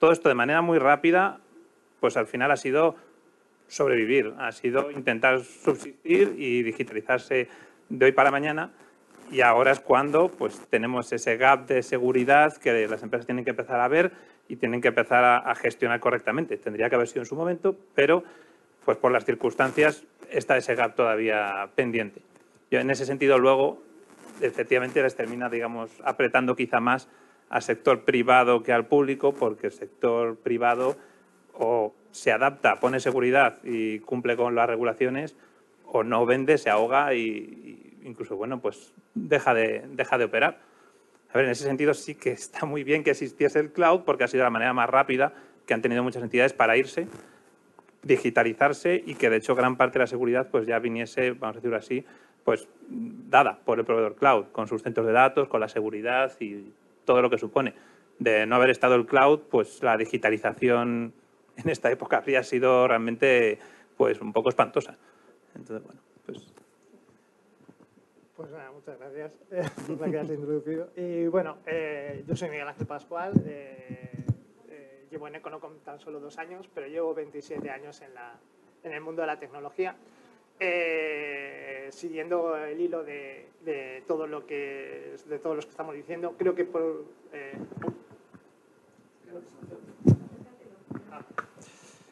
[0.00, 1.38] Todo esto de manera muy rápida,
[2.00, 2.96] pues al final ha sido
[3.68, 7.48] sobrevivir, ha sido intentar subsistir y digitalizarse
[7.88, 8.70] de hoy para mañana
[9.30, 13.50] y ahora es cuando pues, tenemos ese gap de seguridad que las empresas tienen que
[13.50, 14.12] empezar a ver
[14.48, 16.56] y tienen que empezar a, gestionar correctamente.
[16.58, 18.22] Tendría que haber sido en su momento, pero
[18.84, 22.20] pues por las circunstancias está ese gap todavía pendiente.
[22.70, 23.82] Yo en ese sentido luego
[24.40, 27.08] efectivamente les termina digamos apretando quizá más
[27.48, 30.96] al sector privado que al público porque el sector privado
[31.54, 35.36] o se adapta, pone seguridad y cumple con las regulaciones
[35.86, 40.60] o no vende, se ahoga y, incluso, bueno, pues deja de, deja de operar.
[41.32, 44.24] A ver, en ese sentido sí que está muy bien que existiese el cloud porque
[44.24, 45.32] ha sido la manera más rápida
[45.66, 47.08] que han tenido muchas entidades para irse,
[48.02, 51.58] digitalizarse y que de hecho gran parte de la seguridad pues ya viniese, vamos a
[51.58, 52.04] decirlo así,
[52.44, 56.72] pues dada por el proveedor cloud, con sus centros de datos, con la seguridad y
[57.04, 57.74] todo lo que supone.
[58.18, 61.14] De no haber estado el cloud, pues la digitalización
[61.56, 63.58] en esta época habría sido realmente
[63.96, 64.96] pues un poco espantosa.
[65.54, 66.52] Entonces, bueno, pues...
[68.36, 69.32] Pues nada, muchas gracias
[69.86, 70.90] por la que has introducido.
[70.96, 74.10] Y bueno, eh, yo soy Miguel Ángel Pascual, eh,
[74.68, 78.34] eh, llevo en Econocom tan solo dos años, pero llevo 27 años en, la,
[78.82, 79.96] en el mundo de la tecnología.
[80.60, 86.34] Eh, siguiendo el hilo de, de, todo lo que de todos los que estamos diciendo,
[86.38, 87.58] creo que por eh,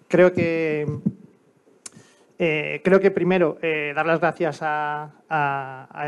[0.09, 0.87] creo que
[2.44, 5.12] eh, creo que primero eh, dar las gracias a,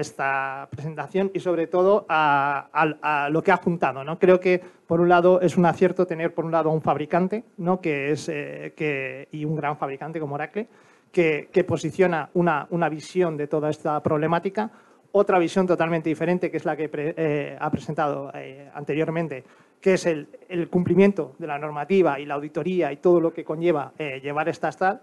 [0.01, 4.03] esta presentación y sobre todo a, lo que ha juntado.
[4.03, 4.19] ¿no?
[4.19, 7.45] Creo que por un lado es un acierto tener por un lado a un fabricante
[7.59, 7.81] ¿no?
[7.81, 10.67] que es, eh, que, y un gran fabricante como Oracle
[11.13, 14.69] que, posiciona una, una, visión de toda esta problemática.
[15.13, 18.33] otra visión totalmente diferente, que es la que eh, ha presentado
[18.75, 19.45] anteriormente,
[19.81, 20.27] que es el,
[20.69, 25.01] cumplimiento de la normativa y la auditoría y todo lo que conlleva llevar esta tal,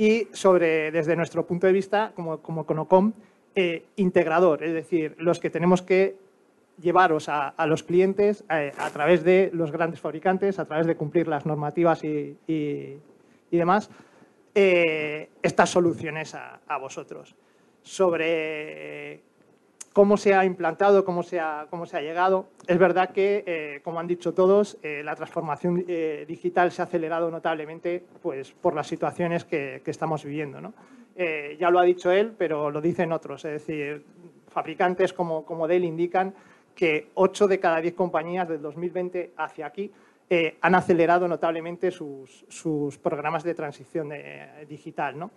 [0.00, 3.12] y sobre, desde nuestro punto de vista, como, como Conocom,
[3.96, 6.16] integrador, es decir, los que tenemos que
[6.80, 11.44] llevaros a, los clientes a través de los grandes fabricantes, a través de cumplir las
[11.44, 12.34] normativas y,
[13.50, 13.90] demás,
[14.54, 17.36] estas soluciones a vosotros.
[17.82, 19.20] Sobre
[19.92, 22.48] cómo se ha implantado, cómo se ha, cómo se ha llegado.
[22.66, 26.84] Es verdad que, eh, como han dicho todos, eh, la transformación eh, digital se ha
[26.84, 30.60] acelerado notablemente pues, por las situaciones que, estamos viviendo.
[31.58, 33.44] ya lo ha dicho él, pero lo dicen otros.
[33.44, 34.04] Es decir,
[34.48, 36.32] fabricantes como, como Dell indican
[36.74, 39.90] que 8 de cada 10 compañías del 2020 hacia aquí
[40.60, 44.12] han acelerado notablemente sus, sus programas de transición
[44.68, 45.18] digital.
[45.18, 45.32] ¿no?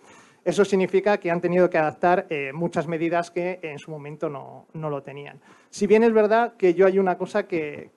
[0.45, 4.65] Eso significa que han tenido que adaptar eh, muchas medidas que en su momento no,
[4.73, 5.39] lo tenían.
[5.69, 7.91] Si bien es verdad que yo hay una cosa que,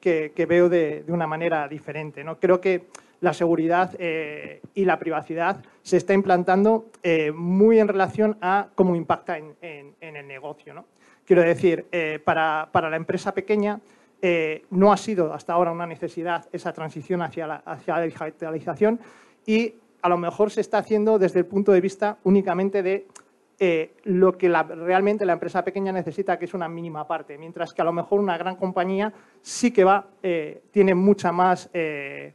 [0.49, 2.23] veo de, una manera diferente.
[2.23, 2.39] ¿no?
[2.39, 2.87] Creo que
[3.21, 8.95] la seguridad eh, y la privacidad se está implantando eh, muy en relación a cómo
[8.95, 9.57] impacta en,
[10.01, 10.85] el negocio.
[11.25, 11.87] Quiero decir,
[12.25, 13.81] para, la empresa pequeña
[14.71, 19.01] no ha sido hasta ahora una necesidad esa transición hacia la, hacia la digitalización
[19.45, 23.07] y a lo mejor se está haciendo desde el punto de vista únicamente de
[23.59, 27.81] eh, lo que realmente la empresa pequeña necesita, que es una mínima parte, mientras que
[27.81, 32.35] a lo mejor una gran compañía sí que va, eh, tiene mucha más eh,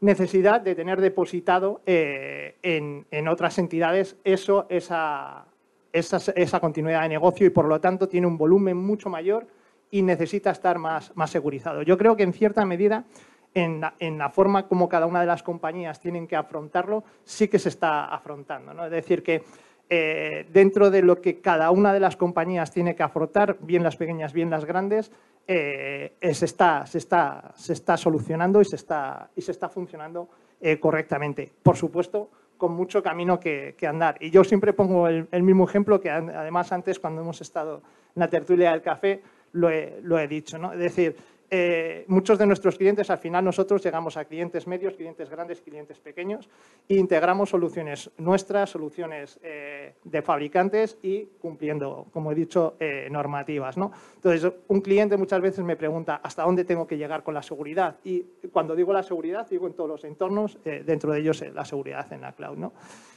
[0.00, 5.44] necesidad de tener depositado en, otras entidades eso, esa,
[5.92, 9.46] esa, continuidad de negocio y por lo tanto tiene un volumen mucho mayor
[9.92, 11.82] y necesita estar más, más segurizado.
[11.82, 13.04] Yo creo que en cierta medida
[13.54, 13.80] en
[14.18, 18.04] la, forma como cada una de las compañías tienen que afrontarlo, sí que se está
[18.04, 18.72] afrontando.
[18.74, 18.84] ¿no?
[18.84, 19.42] Es decir, que
[19.88, 23.96] eh, dentro de lo que cada una de las compañías tiene que afrontar, bien las
[23.96, 25.10] pequeñas, bien las grandes,
[25.48, 30.28] eh, se, está, se, está, se, está, solucionando y se está, y se está funcionando
[30.60, 31.50] eh, correctamente.
[31.62, 34.16] Por supuesto, con mucho camino que, andar.
[34.20, 37.82] Y yo siempre pongo el, mismo ejemplo que además antes cuando hemos estado
[38.14, 40.58] en la tertulia del café lo he, lo he dicho.
[40.58, 40.72] ¿no?
[40.72, 41.16] Es decir,
[41.52, 45.98] eh, muchos de nuestros clientes, al final nosotros llegamos a clientes medios, clientes grandes, clientes
[45.98, 46.48] pequeños
[46.88, 53.76] e integramos soluciones nuestras, soluciones eh, de fabricantes y cumpliendo, como he dicho, eh, normativas.
[53.76, 53.90] ¿no?
[54.14, 57.96] Entonces, un cliente muchas veces me pregunta hasta dónde tengo que llegar con la seguridad
[58.04, 62.12] y cuando digo la seguridad, digo en todos los entornos, dentro de ellos la seguridad
[62.12, 62.56] en la cloud.
[62.56, 62.72] ¿no?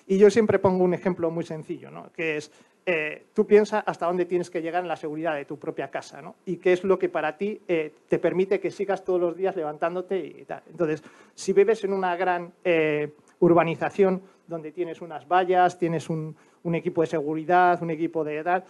[0.07, 2.11] Y yo siempre pongo un ejemplo muy sencillo, ¿no?
[2.13, 2.51] que es,
[2.85, 6.21] eh, tú piensas hasta dónde tienes que llegar en la seguridad de tu propia casa
[6.21, 6.35] ¿no?
[6.45, 9.55] y qué es lo que para ti eh, te permite que sigas todos los días
[9.55, 10.63] levantándote y tal.
[10.69, 11.01] Entonces,
[11.33, 16.35] si vives en una gran eh, urbanización donde tienes unas vallas, tienes un,
[16.73, 18.65] equipo de seguridad, un equipo de tal,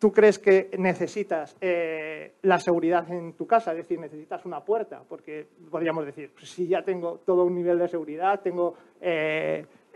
[0.00, 1.56] tú crees que necesitas
[2.42, 6.66] la seguridad en tu casa, es decir, necesitas una puerta, porque podríamos decir, pues si
[6.66, 8.74] ya tengo todo un nivel de seguridad, tengo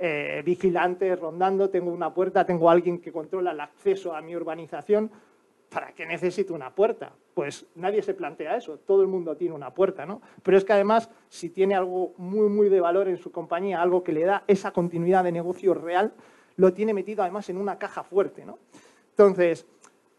[0.01, 5.11] eh, vigilantes rondando, tengo una puerta, tengo alguien que controla el acceso a mi urbanización.
[5.69, 7.13] ¿Para qué necesito una puerta?
[7.35, 10.21] Pues nadie se plantea eso, todo el mundo tiene una puerta, ¿no?
[10.43, 14.03] Pero es que además, si tiene algo muy, muy de valor en su compañía, algo
[14.03, 16.13] que le da esa continuidad de negocio real,
[16.57, 18.59] lo tiene metido además en una caja fuerte, ¿no?
[19.11, 19.67] Entonces,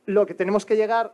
[0.05, 1.13] lo que tenemos que llegar,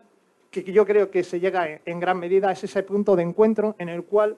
[0.51, 3.89] que yo creo que se llega en gran medida, es ese punto de encuentro en
[3.89, 4.37] el cual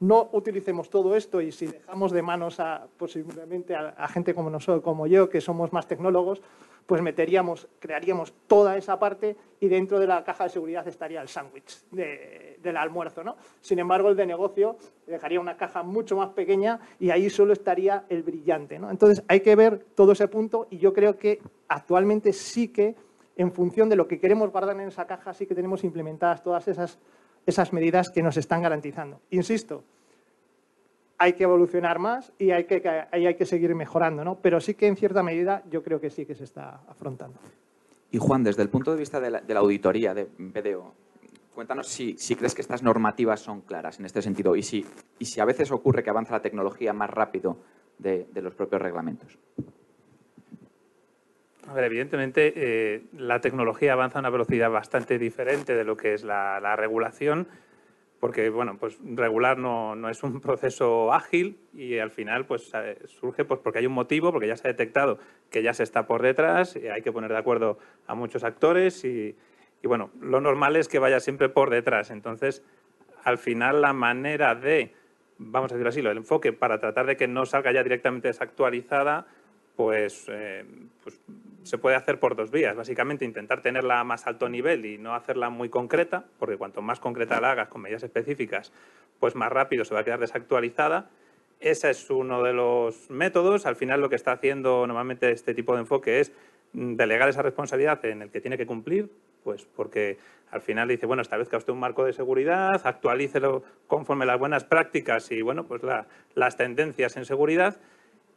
[0.00, 4.82] no utilicemos todo esto y si dejamos de manos a, posiblemente a, gente como nosotros,
[4.82, 6.40] como yo, que somos más tecnólogos,
[6.86, 11.28] pues meteríamos, crearíamos toda esa parte y dentro de la caja de seguridad estaría el
[11.28, 13.22] sándwich del almuerzo.
[13.22, 13.36] ¿no?
[13.60, 18.06] Sin embargo, el de negocio dejaría una caja mucho más pequeña y ahí solo estaría
[18.08, 18.78] el brillante.
[18.78, 18.90] ¿no?
[18.90, 22.96] Entonces, hay que ver todo ese punto y yo creo que actualmente sí que,
[23.36, 26.66] en función de lo que queremos guardar en esa caja, sí que tenemos implementadas todas
[26.68, 26.98] esas
[27.46, 29.20] esas medidas que nos están garantizando.
[29.30, 29.84] Insisto,
[31.18, 34.36] hay que evolucionar más y hay que, hay que seguir mejorando, ¿no?
[34.36, 37.38] pero sí que en cierta medida yo creo que sí que se está afrontando.
[38.10, 40.94] Y Juan, desde el punto de vista de la, auditoría de BDO,
[41.54, 44.84] cuéntanos si, crees que estas normativas son claras en este sentido y si,
[45.18, 47.58] y si a veces ocurre que avanza la tecnología más rápido
[47.98, 49.38] de los propios reglamentos.
[51.70, 56.14] A ver, evidentemente eh, la tecnología avanza a una velocidad bastante diferente de lo que
[56.14, 57.46] es la, regulación,
[58.18, 62.98] porque bueno, pues regular no, no, es un proceso ágil y al final pues eh,
[63.06, 66.08] surge pues porque hay un motivo, porque ya se ha detectado que ya se está
[66.08, 69.36] por detrás, y hay que poner de acuerdo a muchos actores y,
[69.80, 72.10] y bueno, lo normal es que vaya siempre por detrás.
[72.10, 72.64] Entonces,
[73.22, 74.92] al final la manera de,
[75.38, 79.28] vamos a decirlo así, el enfoque para tratar de que no salga ya directamente desactualizada
[79.80, 80.62] pues, eh,
[81.02, 81.18] pues,
[81.62, 82.76] se puede hacer por dos vías.
[82.76, 87.00] Básicamente intentar tenerla a más alto nivel y no hacerla muy concreta, porque cuanto más
[87.00, 88.74] concreta la hagas con medidas específicas,
[89.18, 91.08] pues más rápido se va a quedar desactualizada.
[91.60, 93.64] Ese es uno de los métodos.
[93.64, 96.30] Al final lo que está haciendo normalmente este tipo de enfoque es
[96.74, 99.10] delegar esa responsabilidad en el que tiene que cumplir,
[99.44, 100.18] pues porque
[100.50, 105.30] al final dice, bueno, establezca usted un marco de seguridad, actualícelo conforme las buenas prácticas
[105.30, 105.80] y, bueno, pues
[106.34, 107.80] las tendencias en seguridad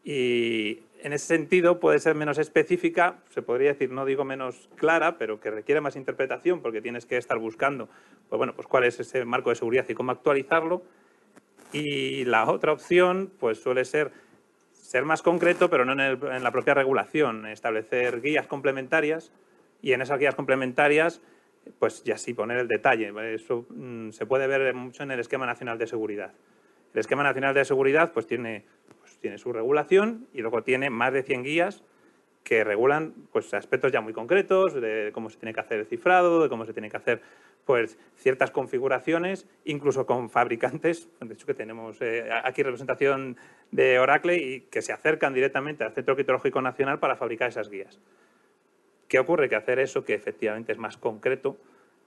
[0.04, 5.18] y en ese sentido puede ser menos específica, se podría decir, no digo menos clara,
[5.18, 7.90] pero que requiere más interpretación porque tienes que estar buscando,
[8.30, 10.84] pues bueno, pues cuál es ese marco de seguridad y cómo actualizarlo.
[11.72, 14.12] Y la otra opción, pues suele ser
[14.94, 19.32] ser más concreto, pero no en, la propia regulación, establecer guías complementarias
[19.82, 21.20] y en esas guías complementarias,
[21.80, 23.12] pues ya sí poner el detalle.
[23.34, 26.32] Eso mm, se puede ver mucho en el Esquema Nacional de Seguridad.
[26.94, 28.66] El Esquema Nacional de Seguridad pues tiene
[29.24, 31.84] tiene su regulación y luego tiene más de 100 guías
[32.44, 36.44] que regulan pues, aspectos ya muy concretos de cómo se tiene que hacer el cifrado,
[36.44, 37.22] de cómo se tiene que hacer
[37.64, 43.38] pues, ciertas configuraciones, incluso con fabricantes, de hecho que tenemos eh, aquí representación
[43.72, 48.02] de Oracle y que se acercan directamente al Centro Criptológico Nacional para fabricar esas guías.
[49.08, 49.48] ¿Qué ocurre?
[49.48, 51.56] Que hacer eso, que efectivamente es más concreto,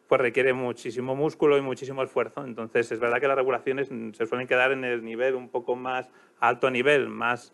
[0.09, 2.45] pues requiere muchísimo músculo y muchísimo esfuerzo.
[2.45, 6.09] Entonces, es verdad que las regulaciones se suelen quedar en el nivel un poco más
[6.39, 7.53] alto nivel, más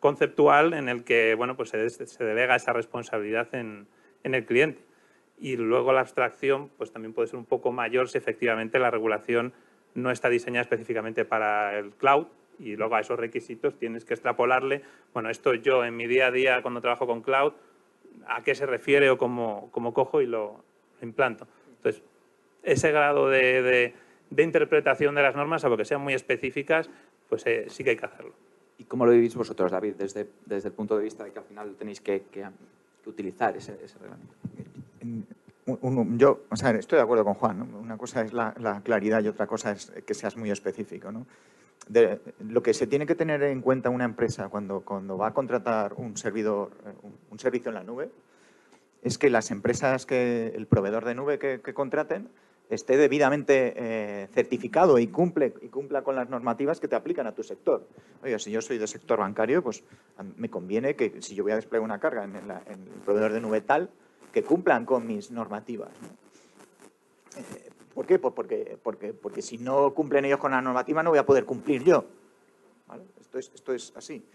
[0.00, 3.86] conceptual, en el que bueno, pues se, delega esa responsabilidad en,
[4.24, 4.82] el cliente.
[5.38, 9.52] Y luego la abstracción pues también puede ser un poco mayor si efectivamente la regulación
[9.94, 12.26] no está diseñada específicamente para el cloud
[12.58, 14.82] y luego a esos requisitos tienes que extrapolarle,
[15.12, 17.52] bueno, esto yo en mi día a día cuando trabajo con cloud,
[18.26, 20.64] a qué se refiere o cómo, cómo cojo y lo
[21.02, 21.46] implanto.
[21.76, 22.02] Entonces,
[22.62, 23.94] ese grado de,
[24.36, 26.90] interpretación de las normas, salvo que sean muy específicas,
[27.28, 28.34] pues eh, sí que hay que hacerlo.
[28.78, 31.44] ¿Y cómo lo vivís vosotros, David, desde, desde el punto de vista de que al
[31.44, 32.22] final tenéis que,
[33.06, 34.34] utilizar ese, reglamento?
[36.18, 37.62] yo, o sea, estoy de acuerdo con Juan.
[37.74, 41.10] Una cosa es la, claridad y otra cosa es que seas muy específico.
[42.40, 45.94] lo que se tiene que tener en cuenta una empresa cuando, cuando va a contratar
[45.94, 48.10] un servidor, eh, un servicio en la nube,
[49.06, 52.28] es que las empresas, que el proveedor de nube que, contraten,
[52.70, 57.32] esté debidamente eh, certificado y cumple y cumpla con las normativas que te aplican a
[57.32, 57.86] tu sector.
[58.24, 59.84] Oiga, si yo soy de sector bancario, pues
[60.36, 63.60] me conviene que si yo voy a desplegar una carga en, el proveedor de nube
[63.60, 63.90] tal,
[64.32, 65.92] que cumplan con mis normativas.
[67.36, 68.18] Eh, ¿Por qué?
[68.18, 71.44] Pues porque, porque, porque si no cumplen ellos con la normativa no voy a poder
[71.44, 72.06] cumplir yo.
[73.20, 74.26] Esto, es, esto es así.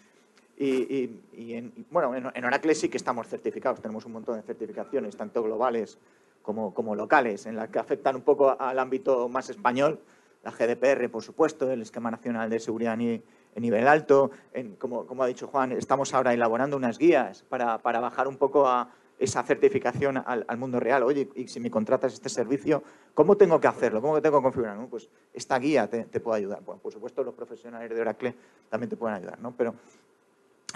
[0.64, 5.42] Y, en, bueno, en, Oracle sí que estamos certificados, tenemos un montón de certificaciones, tanto
[5.42, 5.98] globales
[6.44, 10.00] como, como locales, en las que afectan un poco al ámbito más español,
[10.44, 13.24] la GDPR, por supuesto, el Esquema Nacional de Seguridad en
[13.56, 14.30] nivel alto.
[14.78, 18.68] como, como, ha dicho Juan, estamos ahora elaborando unas guías para, para bajar un poco
[18.68, 21.04] a esa certificación al, mundo real.
[21.04, 22.84] Oye, y si me contratas este servicio,
[23.14, 24.02] ¿cómo tengo que hacerlo?
[24.02, 24.88] ¿Cómo tengo que configurarlo?
[24.88, 26.64] Pues esta guía te, te puede ayudar.
[26.64, 28.36] Bueno, por supuesto, los profesionales de Oracle
[28.68, 29.54] también te pueden ayudar, ¿no?
[29.56, 29.76] Pero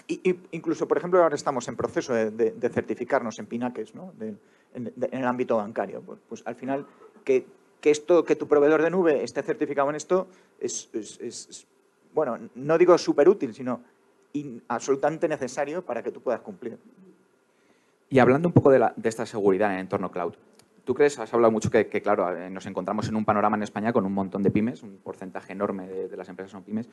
[0.07, 4.13] y, incluso, por ejemplo, ahora estamos en proceso de, certificarnos en Pinaques, ¿no?
[4.19, 4.39] en,
[4.73, 6.01] el ámbito bancario.
[6.01, 6.85] Pues, pues al final,
[7.23, 7.45] que,
[7.81, 10.27] esto, que tu proveedor de nube esté certificado en esto
[10.59, 11.67] es,
[12.13, 13.81] bueno, no digo súper útil, sino
[14.67, 16.77] absolutamente necesario para que tú puedas cumplir.
[18.09, 20.35] Y hablando un poco de, esta seguridad en el entorno cloud,
[20.83, 23.91] ¿tú crees, has hablado mucho que, claro, eh, nos encontramos en un panorama en España
[23.91, 26.89] con un montón de pymes, un porcentaje enorme de, de las empresas son pymes,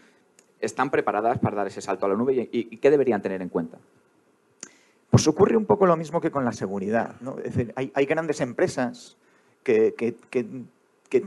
[0.62, 3.78] están preparadas para dar ese salto a la nube y, qué deberían tener en cuenta?
[5.10, 7.16] Pues ocurre un poco lo mismo que con la seguridad.
[7.42, 9.18] Decir, hay, grandes empresas
[9.62, 9.94] que,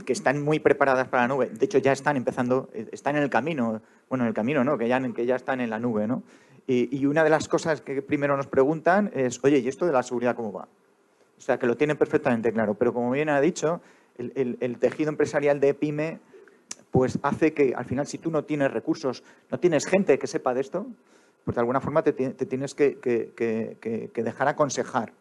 [0.08, 1.50] están muy preparadas para la nube.
[1.50, 4.78] De hecho, ya están empezando, están en el camino, bueno, en el camino, ¿no?
[4.78, 6.24] Que ya, que ya están en la nube, ¿no?
[6.66, 10.02] Y, una de las cosas que primero nos preguntan es, oye, ¿y esto de la
[10.02, 10.68] seguridad cómo va?
[11.38, 12.74] O sea, que lo tienen perfectamente claro.
[12.74, 13.82] Pero como bien ha dicho,
[14.18, 16.20] el tejido empresarial de PyME
[16.92, 20.54] pues hace que al final si tú no tienes recursos, no tienes gente que sepa
[20.54, 20.88] de esto,
[21.44, 25.14] pues de alguna forma te, tienes que, dejar aconsejar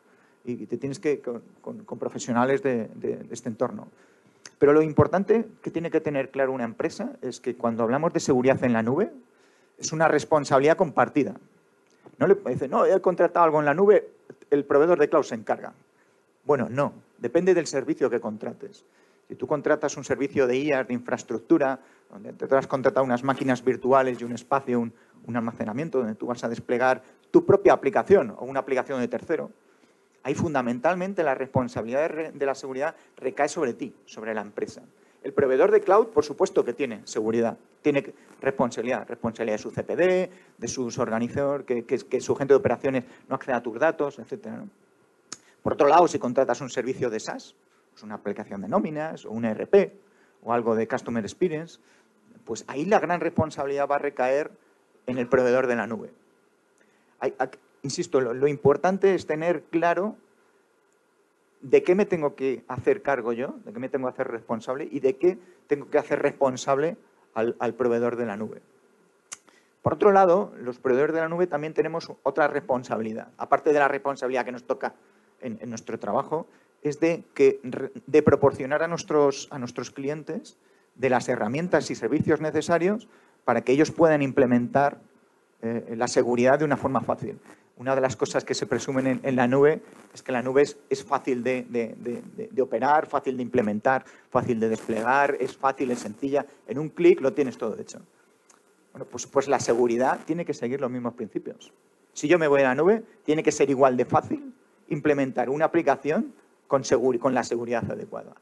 [0.45, 3.89] y te tienes que con, profesionales de, este entorno.
[4.59, 8.21] Pero lo importante que tiene que tener claro una empresa es que cuando hablamos de
[8.21, 9.13] seguridad en la nube,
[9.79, 11.35] es una responsabilidad compartida.
[12.19, 14.09] No le dice, no, he contratado algo en la nube,
[14.51, 15.75] el proveedor de cloud se encarga.
[16.45, 18.85] Bueno, no, depende del servicio que contrates.
[19.29, 23.65] Si tú contratas un servicio de IaaS, de infraestructura, donde te has contratado unas máquinas
[23.65, 24.93] virtuales y un espacio, un,
[25.35, 29.51] almacenamiento donde tú vas a desplegar tu propia aplicación o una aplicación de tercero,
[30.23, 34.83] ahí fundamentalmente la responsabilidad de la seguridad recae sobre ti, sobre la empresa.
[35.23, 40.31] El proveedor de cloud, por supuesto que tiene seguridad, tiene responsabilidad, responsabilidad de su CPD,
[40.59, 44.49] de sus organizadores, que, su gente de operaciones no acceda a tus datos, etc.
[45.63, 47.55] Por otro lado, si contratas un servicio de SaaS,
[47.95, 49.95] pues una aplicación de nóminas o un ERP
[50.43, 51.81] o algo de Customer Experience,
[52.45, 54.51] pues ahí la gran responsabilidad va a recaer
[55.07, 56.13] en el proveedor de la nube.
[57.83, 60.17] insisto, lo importante es tener claro
[61.65, 64.87] de qué me tengo que hacer cargo yo, de qué me tengo que hacer responsable
[64.91, 66.99] y de qué tengo que hacer responsable
[67.33, 68.61] al, proveedor de la nube.
[69.81, 73.89] Por otro lado, los proveedores de la nube también tenemos otra responsabilidad, aparte de la
[73.89, 74.95] responsabilidad que nos toca
[75.41, 76.47] en, nuestro trabajo,
[76.85, 77.61] es de, que,
[78.07, 80.57] de proporcionar a nuestros, a nuestros clientes
[80.95, 83.09] de las herramientas y servicios necesarios
[83.45, 85.01] para que ellos puedan implementar
[85.63, 87.41] eh, la seguridad de una forma fácil
[87.77, 89.83] una de las cosas que se presumen en, la nube
[90.13, 95.57] es que la nube es, fácil de, operar, fácil de implementar, fácil de desplegar, es
[95.57, 96.47] fácil, es sencilla.
[96.69, 98.01] En un clic lo tienes todo hecho.
[98.93, 101.73] Bueno, pues, pues la seguridad tiene que seguir los mismos principios.
[102.13, 104.55] Si yo me voy a la nube, tiene que ser igual de fácil
[104.89, 106.33] implementar una aplicación
[106.83, 108.35] con, con la seguridad adecuada.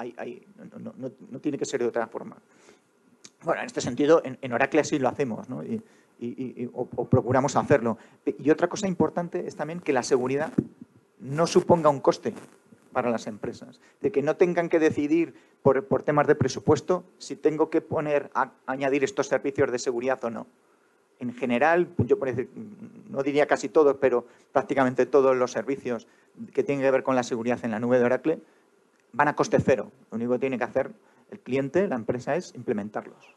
[0.78, 2.36] no, tiene que ser de otra forma.
[3.42, 5.46] Bueno, en este sentido, en, Oracle así lo hacemos.
[6.18, 7.98] y, o, procuramos hacerlo.
[8.38, 10.52] Y otra cosa importante es también que la seguridad
[11.20, 12.32] no suponga un coste
[12.92, 17.70] para las empresas, de que no tengan que decidir por, temas de presupuesto si tengo
[17.70, 20.46] que poner a, añadir estos servicios de seguridad o no.
[21.18, 22.18] En general, yo
[23.10, 26.06] no diría casi todos, pero prácticamente todos los servicios
[26.52, 28.38] que tienen que ver con la seguridad en la nube de Oracle
[29.12, 29.92] van a coste cero.
[30.10, 30.92] Lo único que tiene que hacer
[31.30, 33.34] el cliente, la empresa, es implementarlos.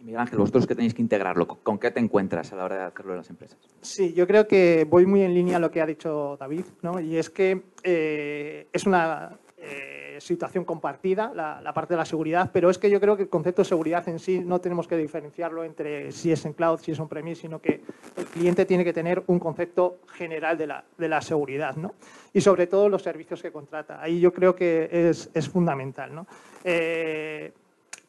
[0.00, 2.82] Miguel Ángel, vosotros que tenéis que integrarlo, ¿con qué te encuentras a la hora de
[2.84, 3.58] hacerlo en las empresas?
[3.80, 7.00] Sí, yo creo que voy muy en línea a lo que ha dicho David, ¿no?
[7.00, 12.70] y es que eh, es una eh, situación compartida, la, parte de la seguridad, pero
[12.70, 15.64] es que yo creo que el concepto de seguridad en sí no tenemos que diferenciarlo
[15.64, 17.80] entre si es en cloud, si es on-premise, sino que
[18.16, 21.94] el cliente tiene que tener un concepto general de la, de la seguridad, ¿no?
[22.32, 24.02] y sobre todo los servicios que contrata.
[24.02, 26.14] Ahí yo creo que es, es fundamental.
[26.14, 26.26] ¿no?
[26.62, 27.52] Eh,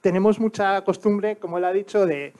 [0.01, 2.34] tenemos mucha costumbre, como él ha dicho, de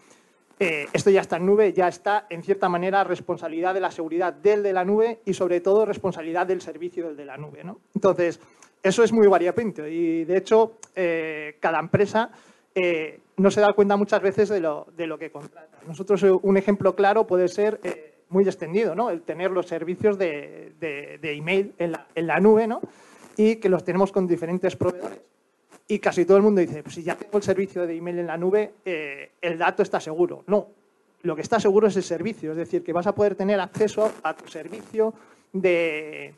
[0.60, 4.34] eh, esto ya está en nube, ya está en cierta manera responsabilidad de la seguridad
[4.34, 7.64] del de la nube y sobre todo responsabilidad del servicio del de la nube.
[7.64, 7.80] ¿no?
[7.94, 8.40] Entonces,
[8.88, 12.30] eso es muy variopinto y de hecho eh, cada empresa
[12.74, 15.78] eh, no se da cuenta muchas veces de lo, de lo, que contrata.
[15.88, 17.80] Nosotros un ejemplo claro puede ser
[18.30, 19.10] muy extendido, ¿no?
[19.10, 22.82] el tener los servicios de, de, email en la, en la nube ¿no?
[23.38, 25.20] y que los tenemos con diferentes proveedores
[25.88, 28.28] y casi todo el mundo dice, pues si ya tengo el servicio de email en
[28.28, 30.44] la nube, eh, el dato está seguro.
[30.48, 30.68] No,
[31.22, 34.12] lo que está seguro es el servicio, es decir, que vas a poder tener acceso
[34.24, 35.14] a tu servicio
[35.54, 36.34] de,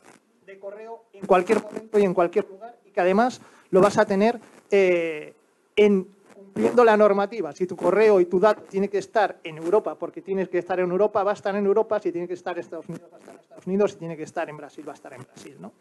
[0.57, 4.39] correo en cualquier momento y en cualquier lugar y que además lo vas a tener
[4.71, 5.33] eh,
[5.75, 7.51] en cumpliendo la normativa.
[7.51, 10.79] Si tu correo y tu dato tiene que estar en Europa, porque tienes que estar
[10.79, 11.99] en Europa, va a estar en Europa.
[11.99, 13.91] Si tiene que estar en Estados Unidos, va a estar en Estados Unidos.
[13.91, 15.57] Si tiene que estar en Brasil, va a estar en Brasil.
[15.59, 15.71] ¿no?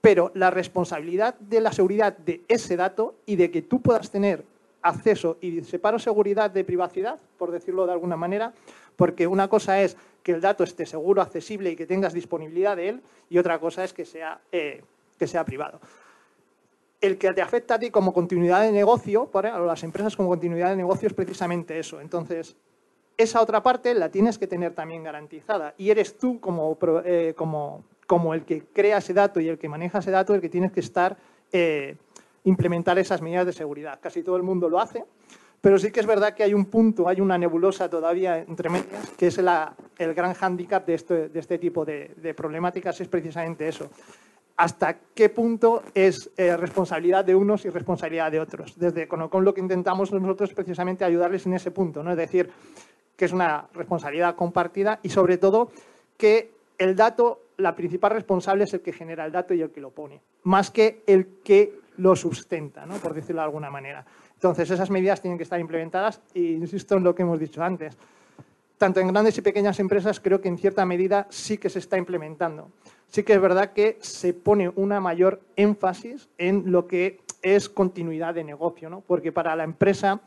[0.00, 4.44] pero la responsabilidad de la seguridad de ese dato y de que tú puedas tener
[4.82, 8.52] acceso y separo seguridad de privacidad, por decirlo de alguna manera,
[8.96, 12.88] porque una cosa es que el dato esté seguro, accesible y que tengas disponibilidad de
[12.90, 14.82] él, y otra cosa es que sea, eh,
[15.18, 15.80] que sea privado.
[17.00, 20.70] El que te afecta a ti como continuidad de negocio, para las empresas como continuidad
[20.70, 22.00] de negocio es precisamente eso.
[22.00, 22.56] Entonces,
[23.16, 27.84] esa otra parte la tienes que tener también garantizada y eres tú como, eh, como
[28.10, 30.72] como el que crea ese dato y el que maneja ese dato, el que tienes
[30.72, 31.16] que estar,
[31.52, 31.94] eh,
[32.44, 33.98] implementar esas medidas de seguridad.
[34.00, 35.04] Casi todo el mundo lo hace,
[35.60, 39.10] pero sí que es verdad que hay un punto, hay una nebulosa todavía entre medias,
[39.18, 43.90] que es el gran hándicap de este, este tipo de, problemáticas, es precisamente eso.
[44.56, 48.78] ¿Hasta qué punto es eh, responsabilidad de unos y responsabilidad de otros?
[48.78, 52.10] Desde con, lo que intentamos nosotros precisamente ayudarles en ese punto, ¿no?
[52.10, 52.50] es decir,
[53.16, 55.70] que es una responsabilidad compartida y sobre todo
[56.16, 59.80] que el dato la principal responsable es el que genera el dato y el que
[59.80, 64.04] lo pone, más que el que lo sustenta, por decirlo de alguna manera.
[64.34, 67.96] Entonces, esas medidas tienen que estar implementadas e insisto en lo que hemos dicho antes.
[68.78, 71.98] Tanto en grandes y pequeñas empresas creo que en cierta medida sí que se está
[71.98, 72.70] implementando.
[73.08, 78.34] Sí que es verdad que se pone una mayor énfasis en lo que es continuidad
[78.34, 79.02] de negocio, ¿no?
[79.02, 80.20] porque para la empresa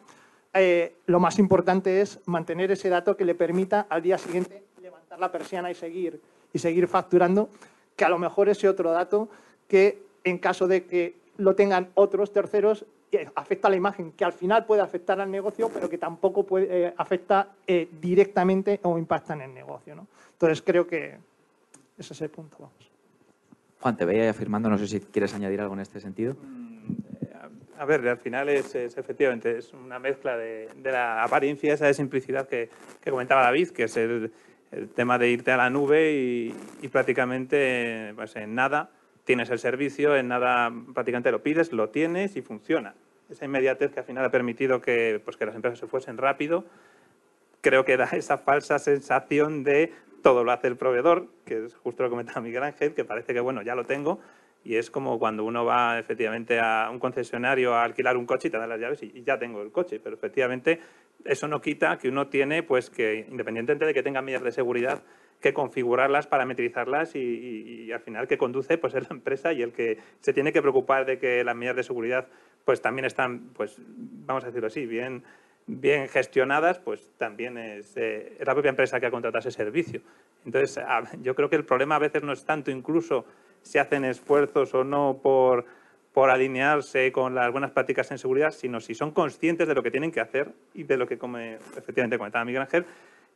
[0.54, 5.20] eh, lo más importante es mantener ese dato que le permita al día siguiente levantar
[5.20, 6.22] la persiana y seguir
[6.52, 7.50] y seguir facturando,
[7.96, 9.30] que a lo mejor ese otro dato
[9.68, 14.26] que en caso de que lo tengan otros terceros eh, afecta a la imagen, que
[14.26, 18.98] al final puede afectar al negocio, pero que tampoco puede, eh, afecta eh, directamente o
[18.98, 19.96] impacta en el negocio.
[19.96, 20.08] ¿no?
[20.34, 21.18] Entonces creo que
[21.98, 22.58] ese es el punto.
[22.60, 22.92] Vamos.
[23.80, 26.36] Juan, te veía afirmando, no sé si quieres añadir algo en este sentido.
[26.42, 26.96] Mm,
[27.78, 32.48] A ver, al final es, efectivamente es una mezcla de, la apariencia, esa de simplicidad
[32.48, 32.70] que,
[33.04, 34.32] comentaba David, que es el,
[34.96, 36.14] tema de irte a la nube
[36.82, 38.90] y, prácticamente pues, en nada
[39.24, 42.96] tienes el servicio, en nada prácticamente lo pides, lo tienes y funciona.
[43.30, 46.66] Esa inmediatez que al final ha permitido que, pues, que las empresas se fuesen rápido,
[47.62, 52.04] creo que da esa falsa sensación de todo lo hace el proveedor, que es justo
[52.04, 54.20] lo que comentaba Miguel Ángel, que parece que bueno, ya lo tengo,
[54.64, 58.52] y es como cuando uno va efectivamente a un concesionario a alquilar un coche y
[58.52, 60.00] te dan las llaves y, ya tengo el coche.
[60.00, 60.80] Pero efectivamente
[61.26, 65.04] eso no quita que uno tiene, pues que independientemente de que tenga medidas de seguridad,
[65.44, 70.00] que configurarlas, parametrizarlas y, al final que conduce pues es la empresa y el que
[70.22, 72.28] se tiene que preocupar de que las medidas de seguridad
[72.66, 75.22] pues también están, pues vamos a decirlo así, bien,
[75.68, 80.02] bien gestionadas, pues también es, eh, la propia empresa que ha contratado ese servicio.
[80.46, 80.82] Entonces,
[81.22, 83.26] yo creo que el problema a veces no es tanto incluso
[83.62, 85.66] si hacen esfuerzos o no por,
[86.14, 89.92] por alinearse con las buenas prácticas en seguridad, sino si son conscientes de lo que
[89.92, 92.86] tienen que hacer y de lo que, como efectivamente comentaba Miguel Ángel,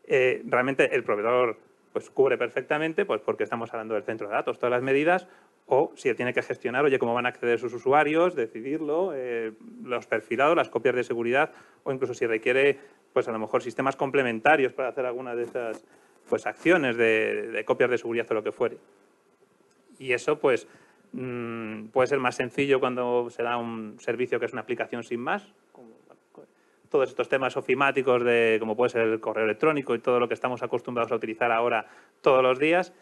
[0.09, 1.57] eh, realmente el proveedor
[1.97, 5.27] pues cubre perfectamente, pues porque estamos hablando del centro de datos, todas las medidas,
[5.65, 9.53] o si él tiene que gestionar, oye, cómo van a acceder sus usuarios, decidirlo, eh,
[9.83, 11.51] los perfilados, las copias de seguridad,
[11.83, 12.77] o incluso si requiere,
[13.13, 15.83] pues a lo mejor sistemas complementarios para hacer alguna de esas
[16.29, 18.77] pues acciones de, copias de seguridad o lo que fuere.
[19.97, 20.67] Y eso, pues,
[21.13, 25.21] mm, puede ser más sencillo cuando se da un servicio que es una aplicación sin
[25.21, 25.51] más,
[26.89, 30.33] todos estos temas ofimáticos de como puede ser el correo electrónico y todo lo que
[30.33, 31.87] estamos acostumbrados a utilizar ahora
[32.21, 32.93] todos los días,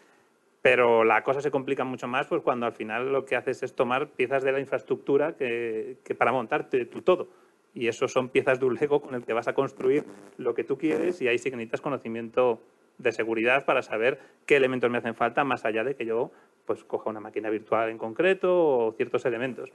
[0.62, 3.74] pero la cosa se complica mucho más pues cuando al final lo que haces es
[3.74, 7.28] tomar piezas de la infraestructura que, que para montarte tu todo.
[7.74, 10.04] Y eso son piezas de un Lego con el que vas a construir
[10.38, 12.60] lo que tú quieres y ahí sí necesitas conocimiento
[12.98, 16.30] de seguridad para saber qué elementos me hacen falta más allá de que yo
[16.64, 19.70] pues coja una máquina virtual en concreto o ciertos elementos.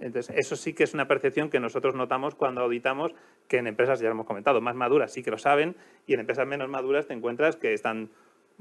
[0.00, 3.12] Entonces, eso sí que es una percepción que nosotros notamos cuando auditamos
[3.48, 5.76] que en empresas, ya lo hemos comentado, más maduras sí que lo saben
[6.06, 8.10] y en empresas menos maduras te encuentras que están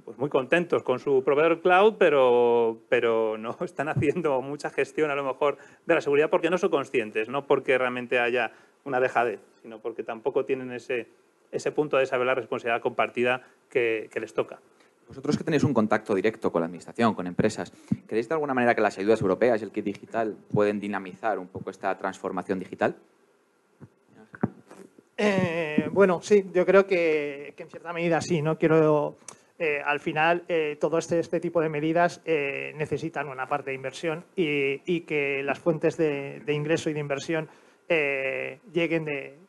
[0.03, 5.15] pues, muy contentos con su proveedor cloud, pero, pero no están haciendo mucha gestión a
[5.15, 8.51] lo mejor de la seguridad porque no son conscientes, no porque realmente haya
[8.83, 11.07] una dejadez, sino porque tampoco tienen ese,
[11.51, 14.59] ese punto de saber la responsabilidad compartida que les toca.
[15.09, 17.73] Vosotros que tenéis un contacto directo con la Administración, con empresas,
[18.05, 21.47] ¿creéis de alguna manera que las ayudas europeas y el kit digital pueden dinamizar un
[21.47, 22.95] poco esta transformación digital?
[25.17, 28.43] Eh, bueno, sí, yo creo que, en cierta medida sí.
[28.43, 29.17] No quiero,
[29.57, 32.21] eh, al final, eh, todo este, este, tipo de medidas
[32.75, 37.49] necesitan una parte de inversión y, que las fuentes de, ingreso y de inversión
[38.71, 39.05] lleguen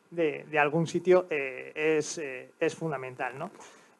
[0.09, 2.19] de, algún sitio es,
[2.59, 3.51] es fundamental, ¿no?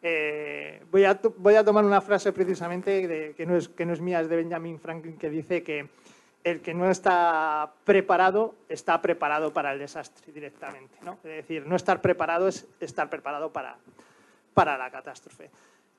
[0.01, 4.01] Eh, voy, a voy, a tomar una frase precisamente que, no es, que no es
[4.01, 5.87] mía, es de Benjamin Franklin, que dice que
[6.43, 10.97] el que no está preparado está preparado para el desastre directamente.
[11.03, 11.13] ¿no?
[11.23, 13.77] Es decir, no estar preparado es estar preparado para,
[14.53, 15.51] para la catástrofe.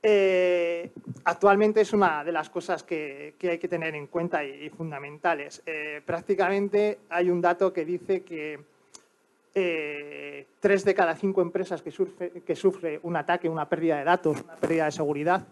[0.04, 0.90] Eh,
[1.24, 5.62] actualmente es una de las cosas que, que hay que tener en cuenta y, fundamentales.
[5.64, 8.58] Eh, prácticamente hay un dato que dice que
[9.54, 14.56] eh, tres de cada cinco empresas que, sufre, un ataque, una pérdida de datos, una
[14.56, 15.46] pérdida de seguridad,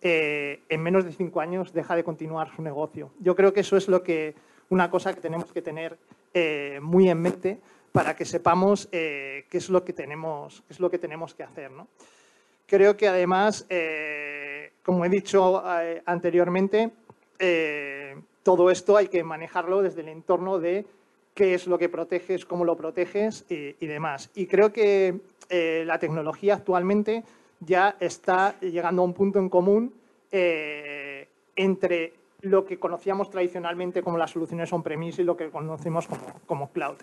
[0.00, 3.12] eh, en menos de cinco años deja de continuar su negocio.
[3.20, 4.34] Yo creo que eso es lo que,
[4.70, 5.96] una cosa que tenemos que tener
[6.32, 7.60] eh, muy en mente
[7.92, 11.70] para que sepamos qué, es lo que tenemos, es lo que tenemos que hacer.
[12.66, 13.68] Creo que además,
[14.82, 15.62] como he dicho
[16.04, 16.90] anteriormente,
[18.42, 20.86] todo esto hay que manejarlo desde el entorno de
[21.34, 24.30] qué es lo que proteges, cómo lo proteges y, demás.
[24.34, 25.20] Y creo que
[25.50, 27.24] eh, la tecnología actualmente
[27.60, 29.92] ya está llegando a un punto en común
[30.30, 32.12] eh, entre
[32.42, 36.96] lo que conocíamos tradicionalmente como las soluciones on-premise y lo que conocemos como, como cloud.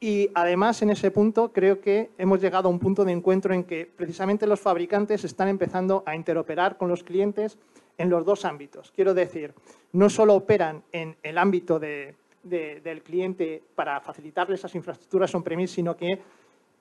[0.00, 3.64] Y además, en ese punto, creo que hemos llegado a un punto de encuentro en
[3.64, 7.58] que precisamente los fabricantes están empezando a interoperar con los clientes
[7.98, 8.92] en los dos ámbitos.
[8.94, 9.52] Quiero decir,
[9.92, 15.96] no solo operan en el ámbito de del cliente para facilitarle esas infraestructuras on-premise, sino
[15.96, 16.18] que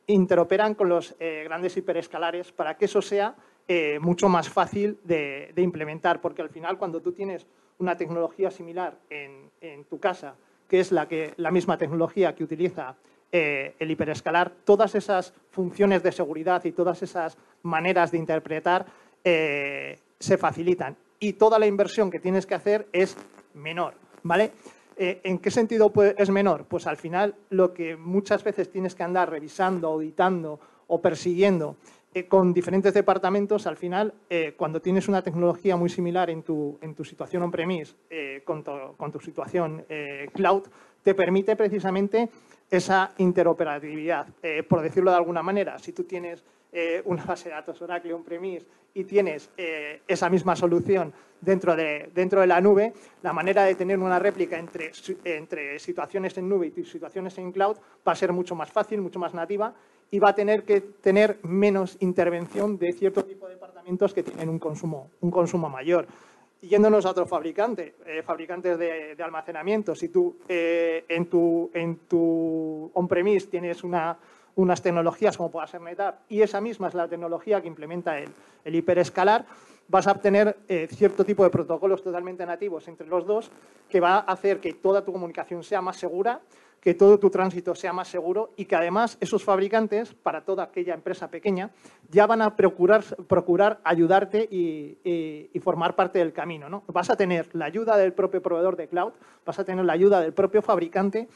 [0.07, 3.35] interoperan con los eh, grandes hiperescalares para que eso sea
[3.67, 7.45] eh, mucho más fácil de, implementar, porque al final cuando tú tienes
[7.77, 9.47] una tecnología similar en,
[9.89, 10.35] tu casa,
[10.67, 12.95] que es la, que, la misma tecnología que utiliza
[13.31, 18.85] eh, el hiperescalar, todas esas funciones de seguridad y todas esas maneras de interpretar
[19.23, 23.17] se facilitan y toda la inversión que tienes que hacer es
[23.53, 24.51] menor, ¿vale?
[24.99, 26.65] Eh, ¿En qué sentido es menor?
[26.65, 31.75] Pues al final lo que muchas veces tienes que andar revisando, auditando o persiguiendo
[32.15, 36.79] eh, con diferentes departamentos, al final, eh, cuando tienes una tecnología muy similar en tu,
[36.81, 37.93] en tu situación on-premise
[38.43, 39.85] con, con, tu situación
[40.33, 40.63] cloud,
[41.03, 42.29] te permite precisamente
[42.71, 44.27] esa interoperabilidad.
[44.67, 48.65] Por decirlo de alguna manera, si tú tienes eh, una base de datos Oracle on-premise
[48.93, 52.93] y tienes eh, esa misma solución dentro de, dentro de la nube,
[53.23, 54.91] la manera de tener una réplica entre,
[55.23, 59.17] entre situaciones en nube y situaciones en cloud va a ser mucho más fácil, mucho
[59.17, 59.73] más nativa
[60.11, 64.49] y va a tener que tener menos intervención de cierto tipo de departamentos que tienen
[64.49, 66.05] un consumo, un consumo mayor.
[66.61, 73.47] yéndonos a otro fabricante, eh, fabricantes de, almacenamiento, si tú en tu, en tu on-premise
[73.47, 74.17] tienes una,
[74.57, 78.29] unas tecnologías como pueda ser NetApp y esa misma es la tecnología que implementa el,
[78.65, 79.45] el hiperescalar,
[79.87, 83.51] vas a obtener eh, cierto tipo de protocolos totalmente nativos entre los dos
[83.87, 86.41] que va a hacer que toda tu comunicación sea más segura,
[86.81, 90.95] que todo tu tránsito sea más seguro y que además esos fabricantes, para toda aquella
[90.95, 91.71] empresa pequeña,
[92.09, 96.69] ya van a procurar, procurar ayudarte y, y, formar parte del camino.
[96.69, 96.83] ¿no?
[96.87, 99.13] Vas a tener la ayuda del propio proveedor de cloud,
[99.45, 101.27] vas a tener la ayuda del propio fabricante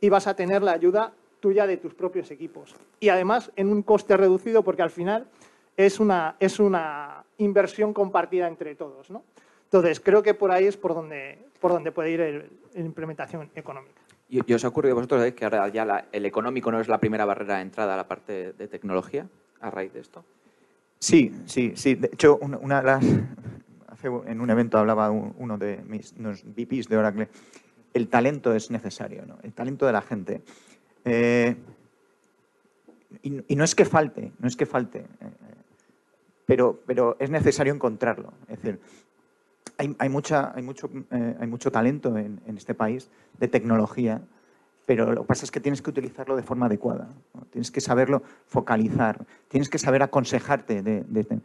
[0.00, 2.74] y vas a tener la ayuda tuya de tus propios equipos.
[3.00, 5.26] Y además en un coste reducido porque al final
[5.76, 9.10] es una, es una inversión compartida entre todos.
[9.10, 9.24] ¿no?
[9.64, 14.00] Entonces, creo que por ahí es por donde, por donde puede ir la implementación económica.
[14.28, 17.24] ¿Y, os ha ocurrido a vosotros que ahora ya el económico no es la primera
[17.24, 19.26] barrera de entrada a la parte de tecnología
[19.60, 20.24] a raíz de esto?
[21.00, 21.96] Sí, sí, sí.
[21.96, 23.04] De hecho, una, de las...
[23.88, 27.28] Hace, en un evento hablaba uno de mis unos VPs de Oracle.
[27.92, 29.38] El talento es necesario, ¿no?
[29.42, 30.42] El talento de la gente.
[31.04, 31.56] Eh,
[33.22, 35.04] y, no es que falte, no es que falte, eh,
[36.46, 38.32] pero, pero es necesario encontrarlo.
[38.48, 38.80] Es decir,
[39.76, 44.20] hay, mucha, hay, mucho, eh, hay mucho talento en, este país de tecnología,
[44.84, 47.08] pero lo que pasa es que tienes que utilizarlo de forma adecuada.
[47.50, 50.82] Tienes que saberlo focalizar, tienes que saber aconsejarte.
[50.82, 51.40] De,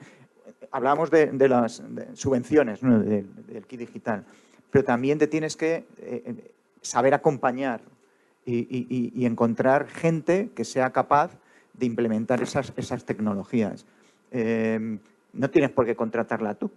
[0.72, 1.82] hablábamos de, las
[2.14, 4.26] subvenciones del, kit digital,
[4.70, 5.86] pero también te tienes que
[6.82, 7.82] saber acompañar
[8.46, 11.32] y, encontrar gente que sea capaz
[11.74, 13.86] de implementar esas, esas tecnologías.
[14.32, 15.00] Eh,
[15.34, 16.72] no tienes por qué contratarla tú,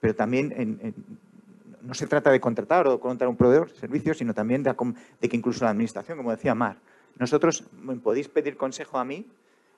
[0.00, 0.94] pero también
[1.82, 4.74] no se trata de contratar o de contratar un proveedor de servicios, sino también de,
[5.28, 6.76] que incluso la administración, como decía Mar,
[7.18, 7.64] nosotros
[8.02, 9.26] podéis pedir consejo a mí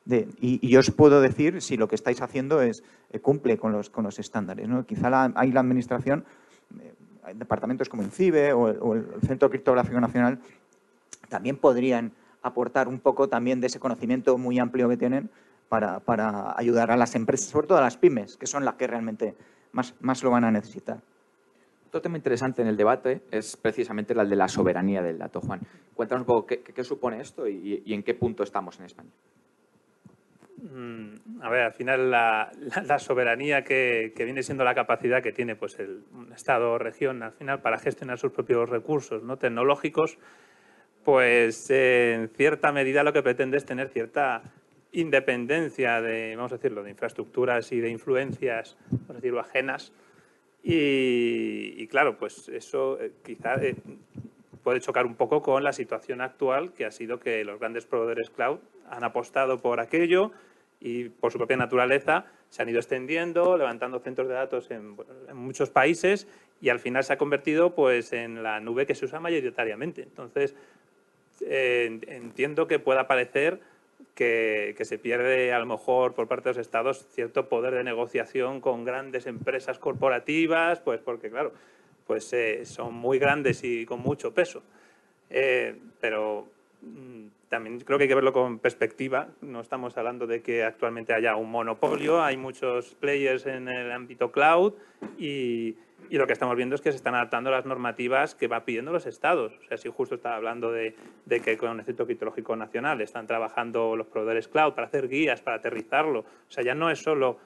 [0.04, 3.72] de, y, yo os puedo decir si lo que estáis haciendo es eh, cumple con
[3.72, 4.68] los, con los estándares.
[4.68, 4.84] ¿no?
[4.84, 6.24] Quizá la, hay la administración,
[6.78, 10.38] eh, departamentos como INCIBE o, o el Centro Criptográfico Nacional
[11.28, 12.12] también podrían
[12.42, 15.30] aportar un poco también de ese conocimiento muy amplio que tienen
[15.68, 19.34] para, ayudar a las empresas, sobre todo a las pymes, que son las que realmente
[19.72, 21.00] más, más lo van a necesitar.
[21.88, 25.40] Otro tema interesante en el debate es precisamente el de la soberanía del dato.
[25.40, 25.60] Juan,
[25.94, 29.10] cuéntanos un poco qué, supone esto y, en qué punto estamos en España.
[30.60, 32.50] Mm, a ver, al final la,
[32.98, 36.02] soberanía que, viene siendo la capacidad que tiene pues, el
[36.34, 39.36] Estado o región al final para gestionar sus propios recursos ¿no?
[39.36, 40.18] tecnológicos
[41.04, 44.42] pues en cierta medida lo que pretende es tener cierta
[44.92, 49.92] independencia de, vamos a decirlo, de infraestructuras y de influencias, vamos a decirlo, ajenas.
[50.62, 53.76] Y, claro, pues eso eh, quizá eh,
[54.62, 58.30] puede chocar un poco con la situación actual, que ha sido que los grandes proveedores
[58.30, 60.32] cloud han apostado por aquello
[60.80, 64.96] y por su propia naturaleza se han ido extendiendo, levantando centros de datos en,
[65.28, 66.26] en muchos países
[66.60, 70.02] y al final se ha convertido pues, en la nube que se usa mayoritariamente.
[70.02, 70.54] Entonces,
[71.40, 73.60] eh, entiendo que pueda parecer
[74.14, 78.60] que, se pierde a lo mejor por parte de los estados cierto poder de negociación
[78.60, 81.52] con grandes empresas corporativas, pues porque claro,
[82.06, 84.62] pues eh, son muy grandes y con mucho peso.
[85.30, 86.46] Eh, pero
[86.82, 89.28] mm, también creo que hay que verlo con perspectiva.
[89.40, 94.30] No estamos hablando de que actualmente haya un monopolio, hay muchos players en el ámbito
[94.30, 94.74] cloud
[95.18, 95.76] y,
[96.10, 98.92] y lo que estamos viendo es que se están adaptando las normativas que van pidiendo
[98.92, 99.52] los estados.
[99.64, 100.94] O sea, si justo estaba hablando de,
[101.28, 105.56] que con el Centro Criptológico Nacional están trabajando los proveedores cloud para hacer guías, para
[105.56, 106.20] aterrizarlo.
[106.20, 107.38] O sea, ya no es solo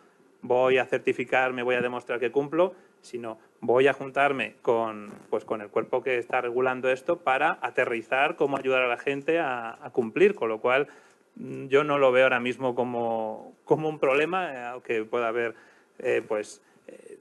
[0.43, 5.61] voy a certificarme, voy a demostrar que cumplo, sino voy a juntarme con, pues, con
[5.61, 10.35] el cuerpo que está regulando esto para aterrizar cómo ayudar a la gente a, cumplir,
[10.35, 10.89] con lo cual
[11.37, 15.55] mm, yo no lo veo ahora mismo como, como un problema, eh, aunque pueda haber
[15.99, 17.18] eh, pues e,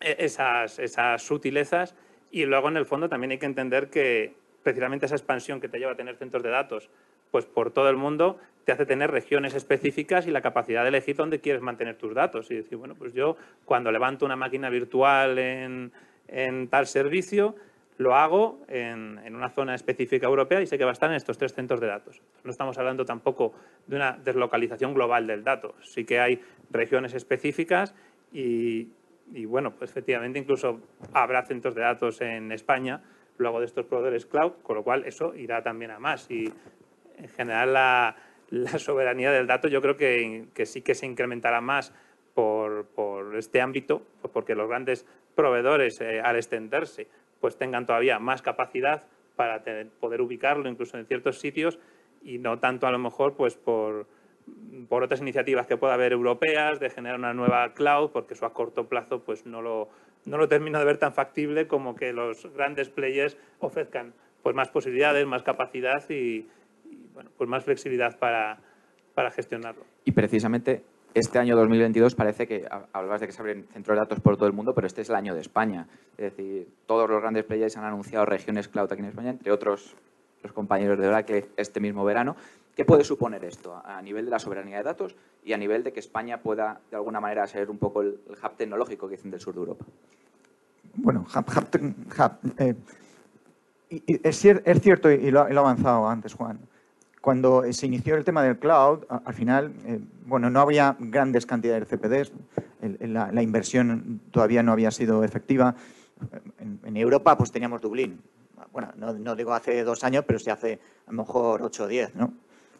[0.00, 1.94] esas, esas sutilezas
[2.30, 5.78] y luego en el fondo también hay que entender que precisamente esa expansión que te
[5.78, 6.90] lleva a tener centros de datos
[7.30, 11.16] pues por todo el mundo te hace tener regiones específicas y la capacidad de elegir
[11.16, 15.38] dónde quieres mantener tus datos y decir, bueno, pues yo cuando levanto una máquina virtual
[15.38, 15.92] en,
[16.28, 17.56] en tal servicio,
[17.98, 21.16] lo hago en, en, una zona específica europea y sé que va a estar en
[21.16, 22.22] estos tres centros de datos.
[22.44, 23.52] No estamos hablando tampoco
[23.86, 25.74] de una deslocalización global del dato.
[25.82, 26.40] Sí que hay
[26.70, 27.94] regiones específicas
[28.32, 28.88] y,
[29.32, 30.80] y bueno, pues efectivamente incluso
[31.12, 33.02] habrá centros de datos en España,
[33.38, 36.30] luego de estos proveedores cloud, con lo cual eso irá también a más.
[36.30, 36.52] Y
[37.16, 38.16] en general la,
[38.78, 41.92] soberanía del dato yo creo que, sí que se incrementará más
[42.34, 42.86] por,
[43.36, 47.08] este ámbito, pues porque los grandes proveedores eh, al extenderse
[47.40, 49.04] pues tengan todavía más capacidad
[49.36, 49.62] para
[50.00, 51.78] poder ubicarlo incluso en ciertos sitios
[52.22, 54.06] y no tanto a lo mejor pues por,
[54.88, 58.52] por otras iniciativas que pueda haber europeas de generar una nueva cloud, porque eso a
[58.52, 59.88] corto plazo pues no lo,
[60.24, 64.68] no lo termino de ver tan factible como que los grandes players ofrezcan pues más
[64.68, 66.46] posibilidades, más capacidad y,
[67.38, 68.58] pues más flexibilidad para,
[69.14, 69.84] para gestionarlo.
[70.04, 70.82] Y precisamente
[71.14, 74.46] este año 2022 parece que, hablabas de que se abren centros de datos por todo
[74.46, 75.86] el mundo, pero este es el año de España.
[76.18, 79.96] Es decir, todos los grandes players han anunciado regiones cloud aquí en España, entre otros
[80.42, 82.36] los compañeros de Oracle este mismo verano.
[82.74, 85.14] ¿Qué puede suponer esto a nivel de la soberanía de datos
[85.44, 88.56] y a nivel de que España pueda, de alguna manera, ser un poco el, hub
[88.56, 89.84] tecnológico que dicen del sur de Europa?
[90.94, 92.74] Bueno, hub, eh,
[94.24, 94.38] es,
[94.80, 96.58] cierto, y lo, ha avanzado antes Juan,
[97.20, 101.88] cuando se inició el tema del cloud, al final, eh, bueno, no había grandes cantidades
[101.88, 102.32] de CPDs,
[103.00, 105.74] la, inversión todavía no había sido efectiva.
[106.58, 108.20] En, Europa, pues teníamos Dublín.
[108.72, 111.88] Bueno, no, no, digo hace dos años, pero sí hace a lo mejor ocho o
[111.88, 112.32] diez, ¿no?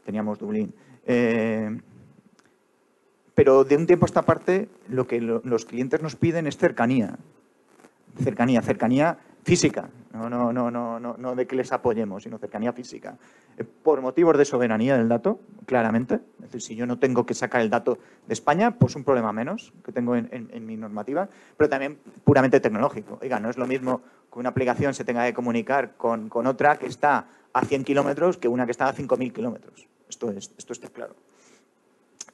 [0.04, 0.74] Teníamos Dublín.
[1.06, 1.78] Eh,
[3.34, 7.18] pero de un tiempo a esta parte lo que los clientes nos piden es cercanía.
[8.22, 13.18] Cercanía, cercanía física, no, no, no, no, no, de que les apoyemos, sino cercanía física.
[13.58, 16.20] Eh, por motivos de soberanía del dato, claramente.
[16.38, 19.32] Es decir, si yo no tengo que sacar el dato de España, pues un problema
[19.32, 23.18] menos que tengo en, mi normativa, pero también puramente tecnológico.
[23.20, 24.02] Oiga, no es lo mismo
[24.32, 28.38] que una aplicación se tenga que comunicar con, con otra que está a 100 kilómetros
[28.38, 29.88] que una que está a 5.000 kilómetros.
[30.14, 31.16] Esto, es, esto está claro.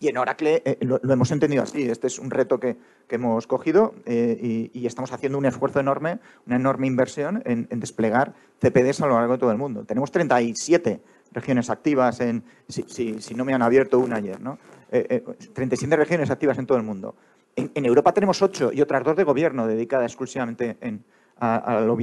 [0.01, 1.83] Y en Oracle eh, lo, hemos entendido así.
[1.89, 2.77] Este es un reto que,
[3.09, 9.01] hemos cogido eh, y, estamos haciendo un esfuerzo enorme, una enorme inversión en, desplegar CPDs
[9.01, 9.85] a lo largo de todo el mundo.
[9.85, 11.01] Tenemos 37
[11.33, 14.59] regiones activas, en, si, no me han abierto una ayer, ¿no?
[14.91, 17.17] 37 eh, regiones activas en todo el mundo.
[17.57, 21.03] En, en, Europa tenemos 8 y otras dos de gobierno dedicadas exclusivamente en,
[21.41, 21.99] a, los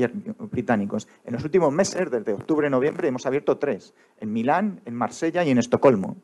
[0.51, 1.07] británicos.
[1.23, 5.51] En los últimos meses, desde octubre noviembre, hemos abierto tres, en Milán, en Marsella y
[5.51, 6.17] en Estocolmo.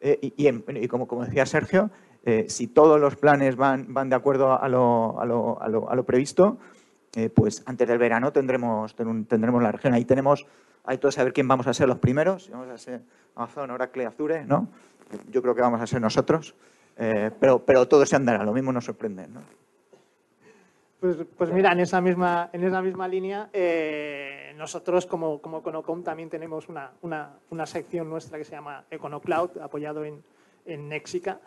[0.00, 1.90] Eh, y, como, decía Sergio,
[2.24, 5.94] eh, si todos los planes van, van de acuerdo a lo, a lo, a lo,
[5.94, 6.58] lo previsto,
[7.16, 9.92] eh, pues antes del verano tendremos, tendremos la región.
[9.92, 10.46] Ahí tenemos,
[10.84, 13.02] hay todo saber quién vamos a ser los primeros, vamos a ser
[13.34, 14.68] Amazon, Oracle, Azure, ¿no?
[15.30, 16.54] Yo creo que vamos a ser nosotros,
[16.96, 19.40] pero, pero todo se andará, lo mismo nos sorprende, ¿no?
[21.00, 26.02] Pues, pues, mira, en esa misma, en esa misma línea, eh, nosotros como, como Econocom
[26.02, 30.20] también tenemos una, una, una, sección nuestra que se llama EconoCloud, apoyado en,
[30.66, 31.38] en Nexica,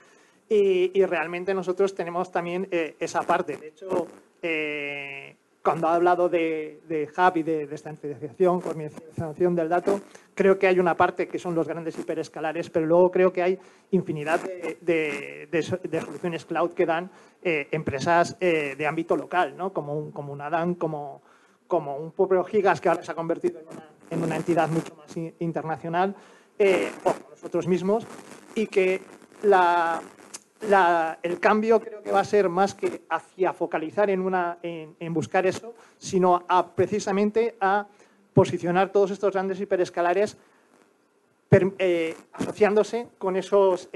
[0.48, 3.58] y, y, realmente nosotros tenemos también eh, esa parte.
[3.58, 4.08] De hecho,
[4.42, 10.02] eh, cuando ha hablado de, de Hub y de descentralización, comercialización del dato,
[10.34, 13.60] creo que hay una parte que son los grandes hiperescalares, pero luego creo que hay
[13.92, 17.12] infinidad de, soluciones cloud que dan
[17.44, 19.74] eh, empresas eh, de ámbito local, ¿no?
[19.74, 21.24] como, un, como Adam, como,
[21.66, 24.96] como un propio Gigas que ahora se ha convertido en una, en una entidad mucho
[24.96, 26.16] más internacional,
[26.60, 28.06] eh, o nosotros mismos,
[28.54, 29.02] y que
[29.42, 35.48] el cambio creo que va a ser más que hacia focalizar en, una, en, buscar
[35.48, 37.88] eso, sino a, precisamente a
[38.34, 40.38] posicionar todos estos grandes hiperescalares
[41.80, 43.90] eh, asociándose con esos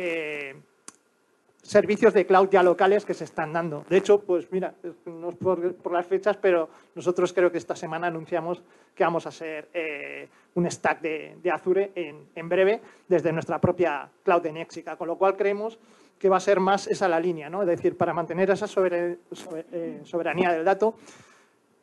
[1.66, 3.84] servicios de cloud ya locales que se están dando.
[3.90, 8.08] De hecho, pues mira, no es por, las fechas, pero nosotros creo que esta semana
[8.08, 8.62] anunciamos
[8.94, 14.44] que vamos a hacer eh, un stack de, Azure en, breve desde nuestra propia cloud
[14.44, 15.80] de Nexica, con lo cual creemos
[16.20, 17.62] que va a ser más esa la línea, ¿no?
[17.64, 20.96] Es decir, para mantener esa eh, soberanía del dato,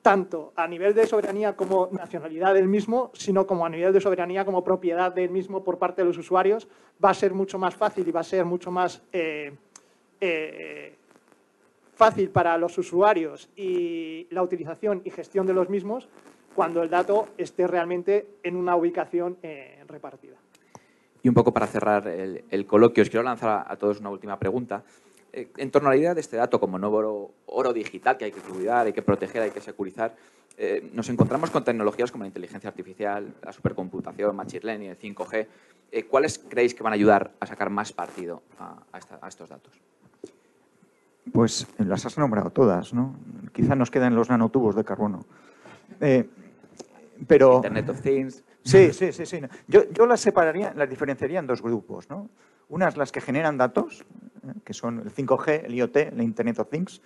[0.00, 4.44] tanto a nivel de soberanía como nacionalidad del mismo, sino como a nivel de soberanía
[4.44, 6.68] como propiedad del mismo por parte de los usuarios,
[7.04, 9.52] va a ser mucho más fácil y va a ser mucho más eh,
[10.22, 10.94] eh,
[11.94, 16.08] fácil para los usuarios y la utilización y gestión de los mismos
[16.54, 19.36] cuando el dato esté realmente en una ubicación
[19.86, 20.36] repartida.
[21.22, 24.82] Y un poco para cerrar el, coloquio, os quiero lanzar a, todos una última pregunta.
[25.32, 28.32] Eh, en torno a la idea de este dato como nuevo oro, digital que hay
[28.32, 30.14] que cuidar, hay que proteger, hay que securizar,
[30.58, 35.46] eh, nos encontramos con tecnologías como la inteligencia artificial, la supercomputación, machine learning, el 5G.
[35.92, 39.72] Eh, ¿Cuáles creéis que van a ayudar a sacar más partido a, estos datos?
[41.30, 43.14] Pues las has nombrado todas, ¿no?
[43.52, 45.24] Quizá nos quedan los nanotubos de carbono.
[47.26, 47.56] pero...
[47.56, 48.42] Internet of Things.
[48.64, 49.26] Sí, sí, sí.
[49.26, 49.40] sí.
[49.68, 52.08] Yo, yo las separaría, las diferenciaría en dos grupos.
[52.10, 52.28] ¿no?
[52.68, 54.04] Unas las que generan datos,
[54.46, 54.52] ¿eh?
[54.64, 57.02] que son el 5G, el IoT, el Internet of Things,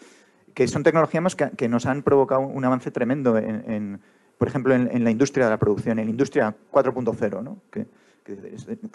[0.55, 4.01] que son tecnologías que, que nos han provocado un avance tremendo en,
[4.39, 7.59] por ejemplo, en, la industria de la producción, en la industria 4.0, ¿no?
[7.71, 7.87] que,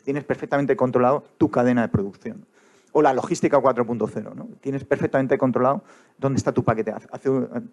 [0.04, 2.46] tienes perfectamente controlado tu cadena de producción.
[2.94, 4.50] O la logística 4.0, ¿no?
[4.60, 5.84] tienes perfectamente controlado
[6.18, 6.94] dónde está tu paquete.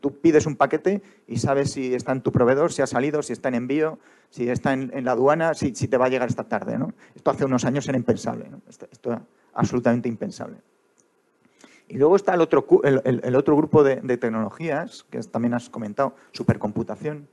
[0.00, 3.32] tú pides un paquete y sabes si está en tu proveedor, si ha salido, si
[3.32, 3.98] está en envío,
[4.30, 6.78] si está en, la aduana, si, te va a llegar esta tarde.
[6.78, 6.92] ¿no?
[7.16, 8.46] Esto hace unos años era impensable.
[8.68, 9.22] Esto, esto era
[9.54, 10.58] absolutamente impensable.
[11.88, 12.66] Y luego está el otro,
[13.56, 17.28] grupo de, tecnologías, que también has comentado, supercomputación,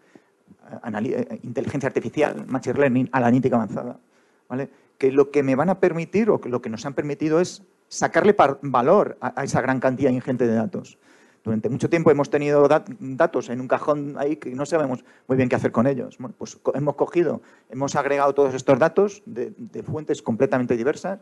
[0.71, 3.99] eh, eh, inteligencia artificial, machine learning, analítica avanzada,
[4.47, 4.69] ¿vale?
[4.97, 8.35] que lo que me van a permitir o lo que nos han permitido es sacarle
[8.61, 10.97] valor a, esa gran cantidad ingente de datos.
[11.43, 15.47] Durante mucho tiempo hemos tenido datos en un cajón ahí que no sabemos muy bien
[15.47, 16.17] qué hacer con ellos.
[16.39, 21.19] Pues hemos cogido, hemos agregado todos estos datos de, fuentes completamente diversas,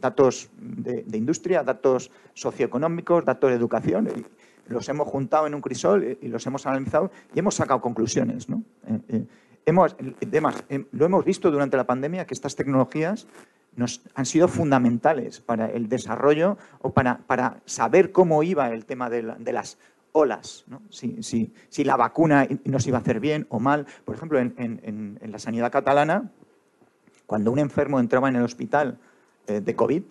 [0.00, 4.08] datos de, industria, datos socioeconómicos, datos de educación,
[4.68, 8.48] los hemos juntado en un crisol y los hemos analizado y hemos sacado conclusiones.
[8.48, 8.62] ¿no?
[8.86, 9.24] Eh, eh,
[9.64, 13.26] hemos, además, em, lo hemos visto durante la pandemia que estas tecnologías
[14.14, 19.22] han sido fundamentales para el desarrollo o para, para saber cómo iba el tema de,
[19.22, 19.78] las
[20.12, 23.86] olas, si, si, la vacuna nos iba a hacer bien o mal.
[24.04, 26.30] Por ejemplo, en, en, la sanidad catalana,
[27.26, 28.98] cuando un enfermo entraba en el hospital
[29.46, 30.02] eh, de COVID,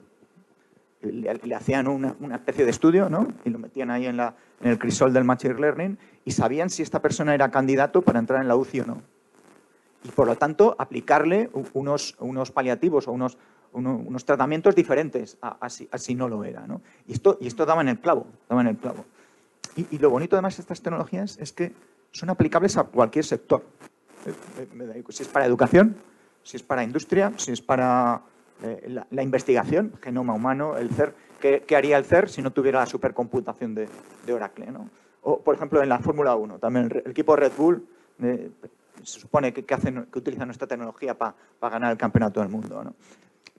[1.02, 3.28] le, hacían una, una, especie de estudio ¿no?
[3.44, 7.02] y lo metían ahí en, en el crisol del Machine Learning y sabían si esta
[7.02, 9.02] persona era candidato para entrar en la UCI o no.
[10.06, 13.38] Y por lo tanto, aplicarle unos, unos paliativos o unos,
[13.76, 16.66] unos tratamientos diferentes a, si, no lo era.
[16.68, 16.82] ¿no?
[17.08, 19.06] Y, esto, daba en el clavo, daba en el clavo.
[19.76, 21.74] Y, lo bonito además de estas tecnologías es que
[22.12, 23.64] son aplicables a cualquier sector.
[24.26, 25.98] Eh, si es para educación,
[26.44, 28.22] si es para industria, si es para
[28.64, 31.14] eh, la, investigación, genoma humano, el CER.
[31.40, 33.88] ¿Qué, haría el CER si no tuviera la supercomputación de,
[34.34, 34.72] Oracle?
[34.72, 34.90] ¿no?
[35.22, 37.86] O, por ejemplo, en la Fórmula 1, también el, equipo Red Bull
[38.24, 38.50] eh,
[39.04, 39.66] se supone que
[40.16, 42.84] utilizan nuestra tecnología para ganar el campeonato del mundo.
[42.84, 42.96] ¿no?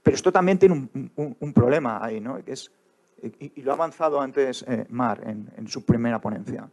[0.07, 2.38] Pero esto también tiene un, problema ahí, ¿no?
[2.46, 2.70] Es,
[3.40, 6.70] y, lo ha avanzado antes eh, Mar en, su primera ponencia.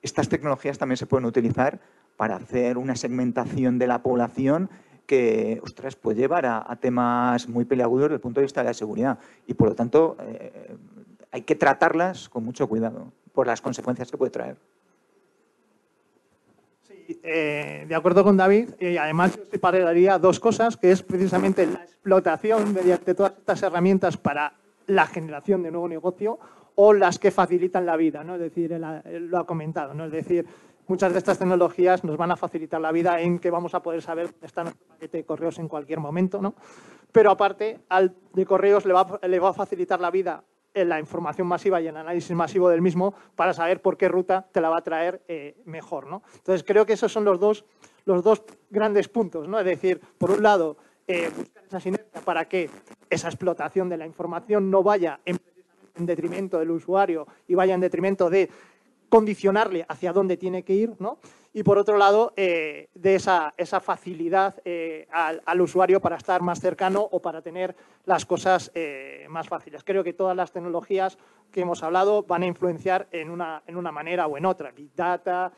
[0.00, 1.78] Estas tecnologías también se pueden utilizar
[2.16, 4.70] para hacer una segmentación de la población
[5.04, 8.72] que, ostras, puede llevar a, temas muy peliagudos desde el punto de vista de la
[8.72, 9.18] seguridad.
[9.46, 10.74] Y, por lo tanto, eh,
[11.30, 14.56] hay que tratarlas con mucho cuidado por las consecuencias que puede traer.
[17.22, 21.82] Eh, de acuerdo con David, y además yo separaría dos cosas, que es precisamente la
[21.82, 24.52] explotación mediante todas estas herramientas para
[24.86, 26.38] la generación de nuevo negocio
[26.74, 28.34] o las que facilitan la vida, ¿no?
[28.34, 30.04] Es decir, él, lo ha comentado, ¿no?
[30.04, 30.46] Es decir,
[30.86, 34.02] muchas de estas tecnologías nos van a facilitar la vida en que vamos a poder
[34.02, 36.54] saber dónde está nuestro paquete de correos en cualquier momento, ¿no?
[37.10, 40.44] Pero aparte, al de correos le va, le va a facilitar la vida
[40.74, 44.46] en la información masiva y el análisis masivo del mismo para saber por qué ruta
[44.52, 46.06] te la va a traer eh, mejor.
[46.06, 46.22] ¿no?
[46.36, 47.64] Entonces, creo que esos son los dos,
[48.04, 49.48] los dos grandes puntos.
[49.48, 49.58] ¿no?
[49.58, 52.70] Es decir, por un lado, eh, buscar esa sinergia para que
[53.10, 55.38] esa explotación de la información no vaya en,
[55.96, 58.50] en detrimento del usuario y vaya en detrimento de
[59.08, 61.18] condicionarle hacia dónde tiene que ir, ¿no?
[61.58, 66.60] Y por otro lado, eh, de esa, esa facilidad eh, al, usuario para estar más
[66.60, 69.82] cercano o para tener las cosas eh, más fáciles.
[69.82, 71.18] Creo que todas las tecnologías
[71.50, 74.94] que hemos hablado van a influenciar en una, en una manera o en otra, Big
[74.94, 75.50] Data,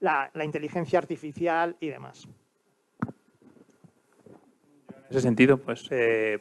[0.00, 2.26] la, la, inteligencia artificial y demás.
[4.88, 5.90] En ese sentido, pues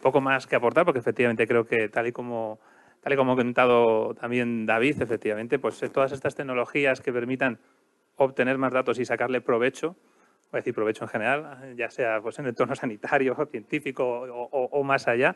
[0.01, 2.59] poco más que aportar, porque efectivamente creo que tal y como
[3.01, 7.59] tal y como ha comentado también David, efectivamente, pues todas estas tecnologías que permitan
[8.17, 9.95] obtener más datos y sacarle provecho,
[10.51, 14.83] voy a decir provecho en general, ya sea pues, en el entorno sanitario, científico o,
[14.83, 15.35] más allá,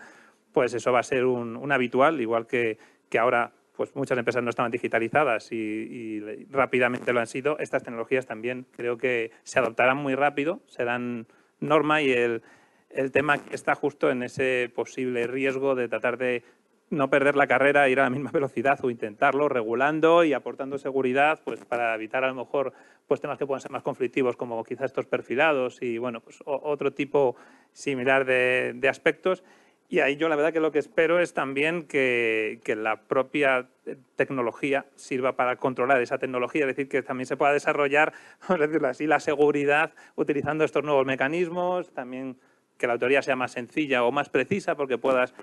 [0.52, 2.78] pues eso va a ser un, habitual, igual que,
[3.10, 6.20] que, ahora pues muchas empresas no estaban digitalizadas y,
[6.50, 11.28] rápidamente lo han sido, estas tecnologías también creo que se adoptarán muy rápido, serán
[11.60, 12.42] norma y el,
[12.90, 16.44] el tema está justo en ese posible riesgo de tratar de
[16.92, 21.40] no perder la carrera, ir a la misma velocidad o intentarlo regulando y aportando seguridad
[21.44, 22.74] pues para evitar a lo mejor
[23.08, 26.94] pues temas que puedan ser más conflictivos como quizás estos perfilados y bueno pues otro
[26.94, 27.36] tipo
[27.74, 29.44] similar de, aspectos.
[29.88, 33.68] Y ahí yo la verdad que lo que espero es también que, que, la propia
[34.16, 38.14] tecnología sirva para controlar esa tecnología, es decir, que también se pueda desarrollar,
[38.60, 42.38] decirlo así, la seguridad utilizando estos nuevos mecanismos, también
[42.78, 45.34] que la autoría sea más sencilla o más precisa porque puedas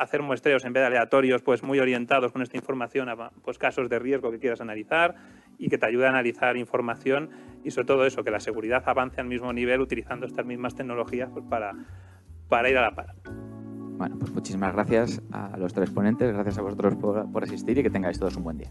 [0.00, 3.88] hacer muestreos en vez de aleatorios, pues muy orientados con esta información a pues, casos
[3.88, 5.14] de riesgo que quieras analizar
[5.58, 7.30] y que te ayude a analizar información
[7.62, 11.28] y sobre todo eso, que la seguridad avance al mismo nivel utilizando estas mismas tecnologías
[11.30, 11.72] pues, para,
[12.48, 13.14] para ir a la par.
[13.24, 17.82] Bueno, pues muchísimas gracias a los tres ponentes, gracias a vosotros por, por asistir y
[17.82, 18.70] que tengáis todos un buen día.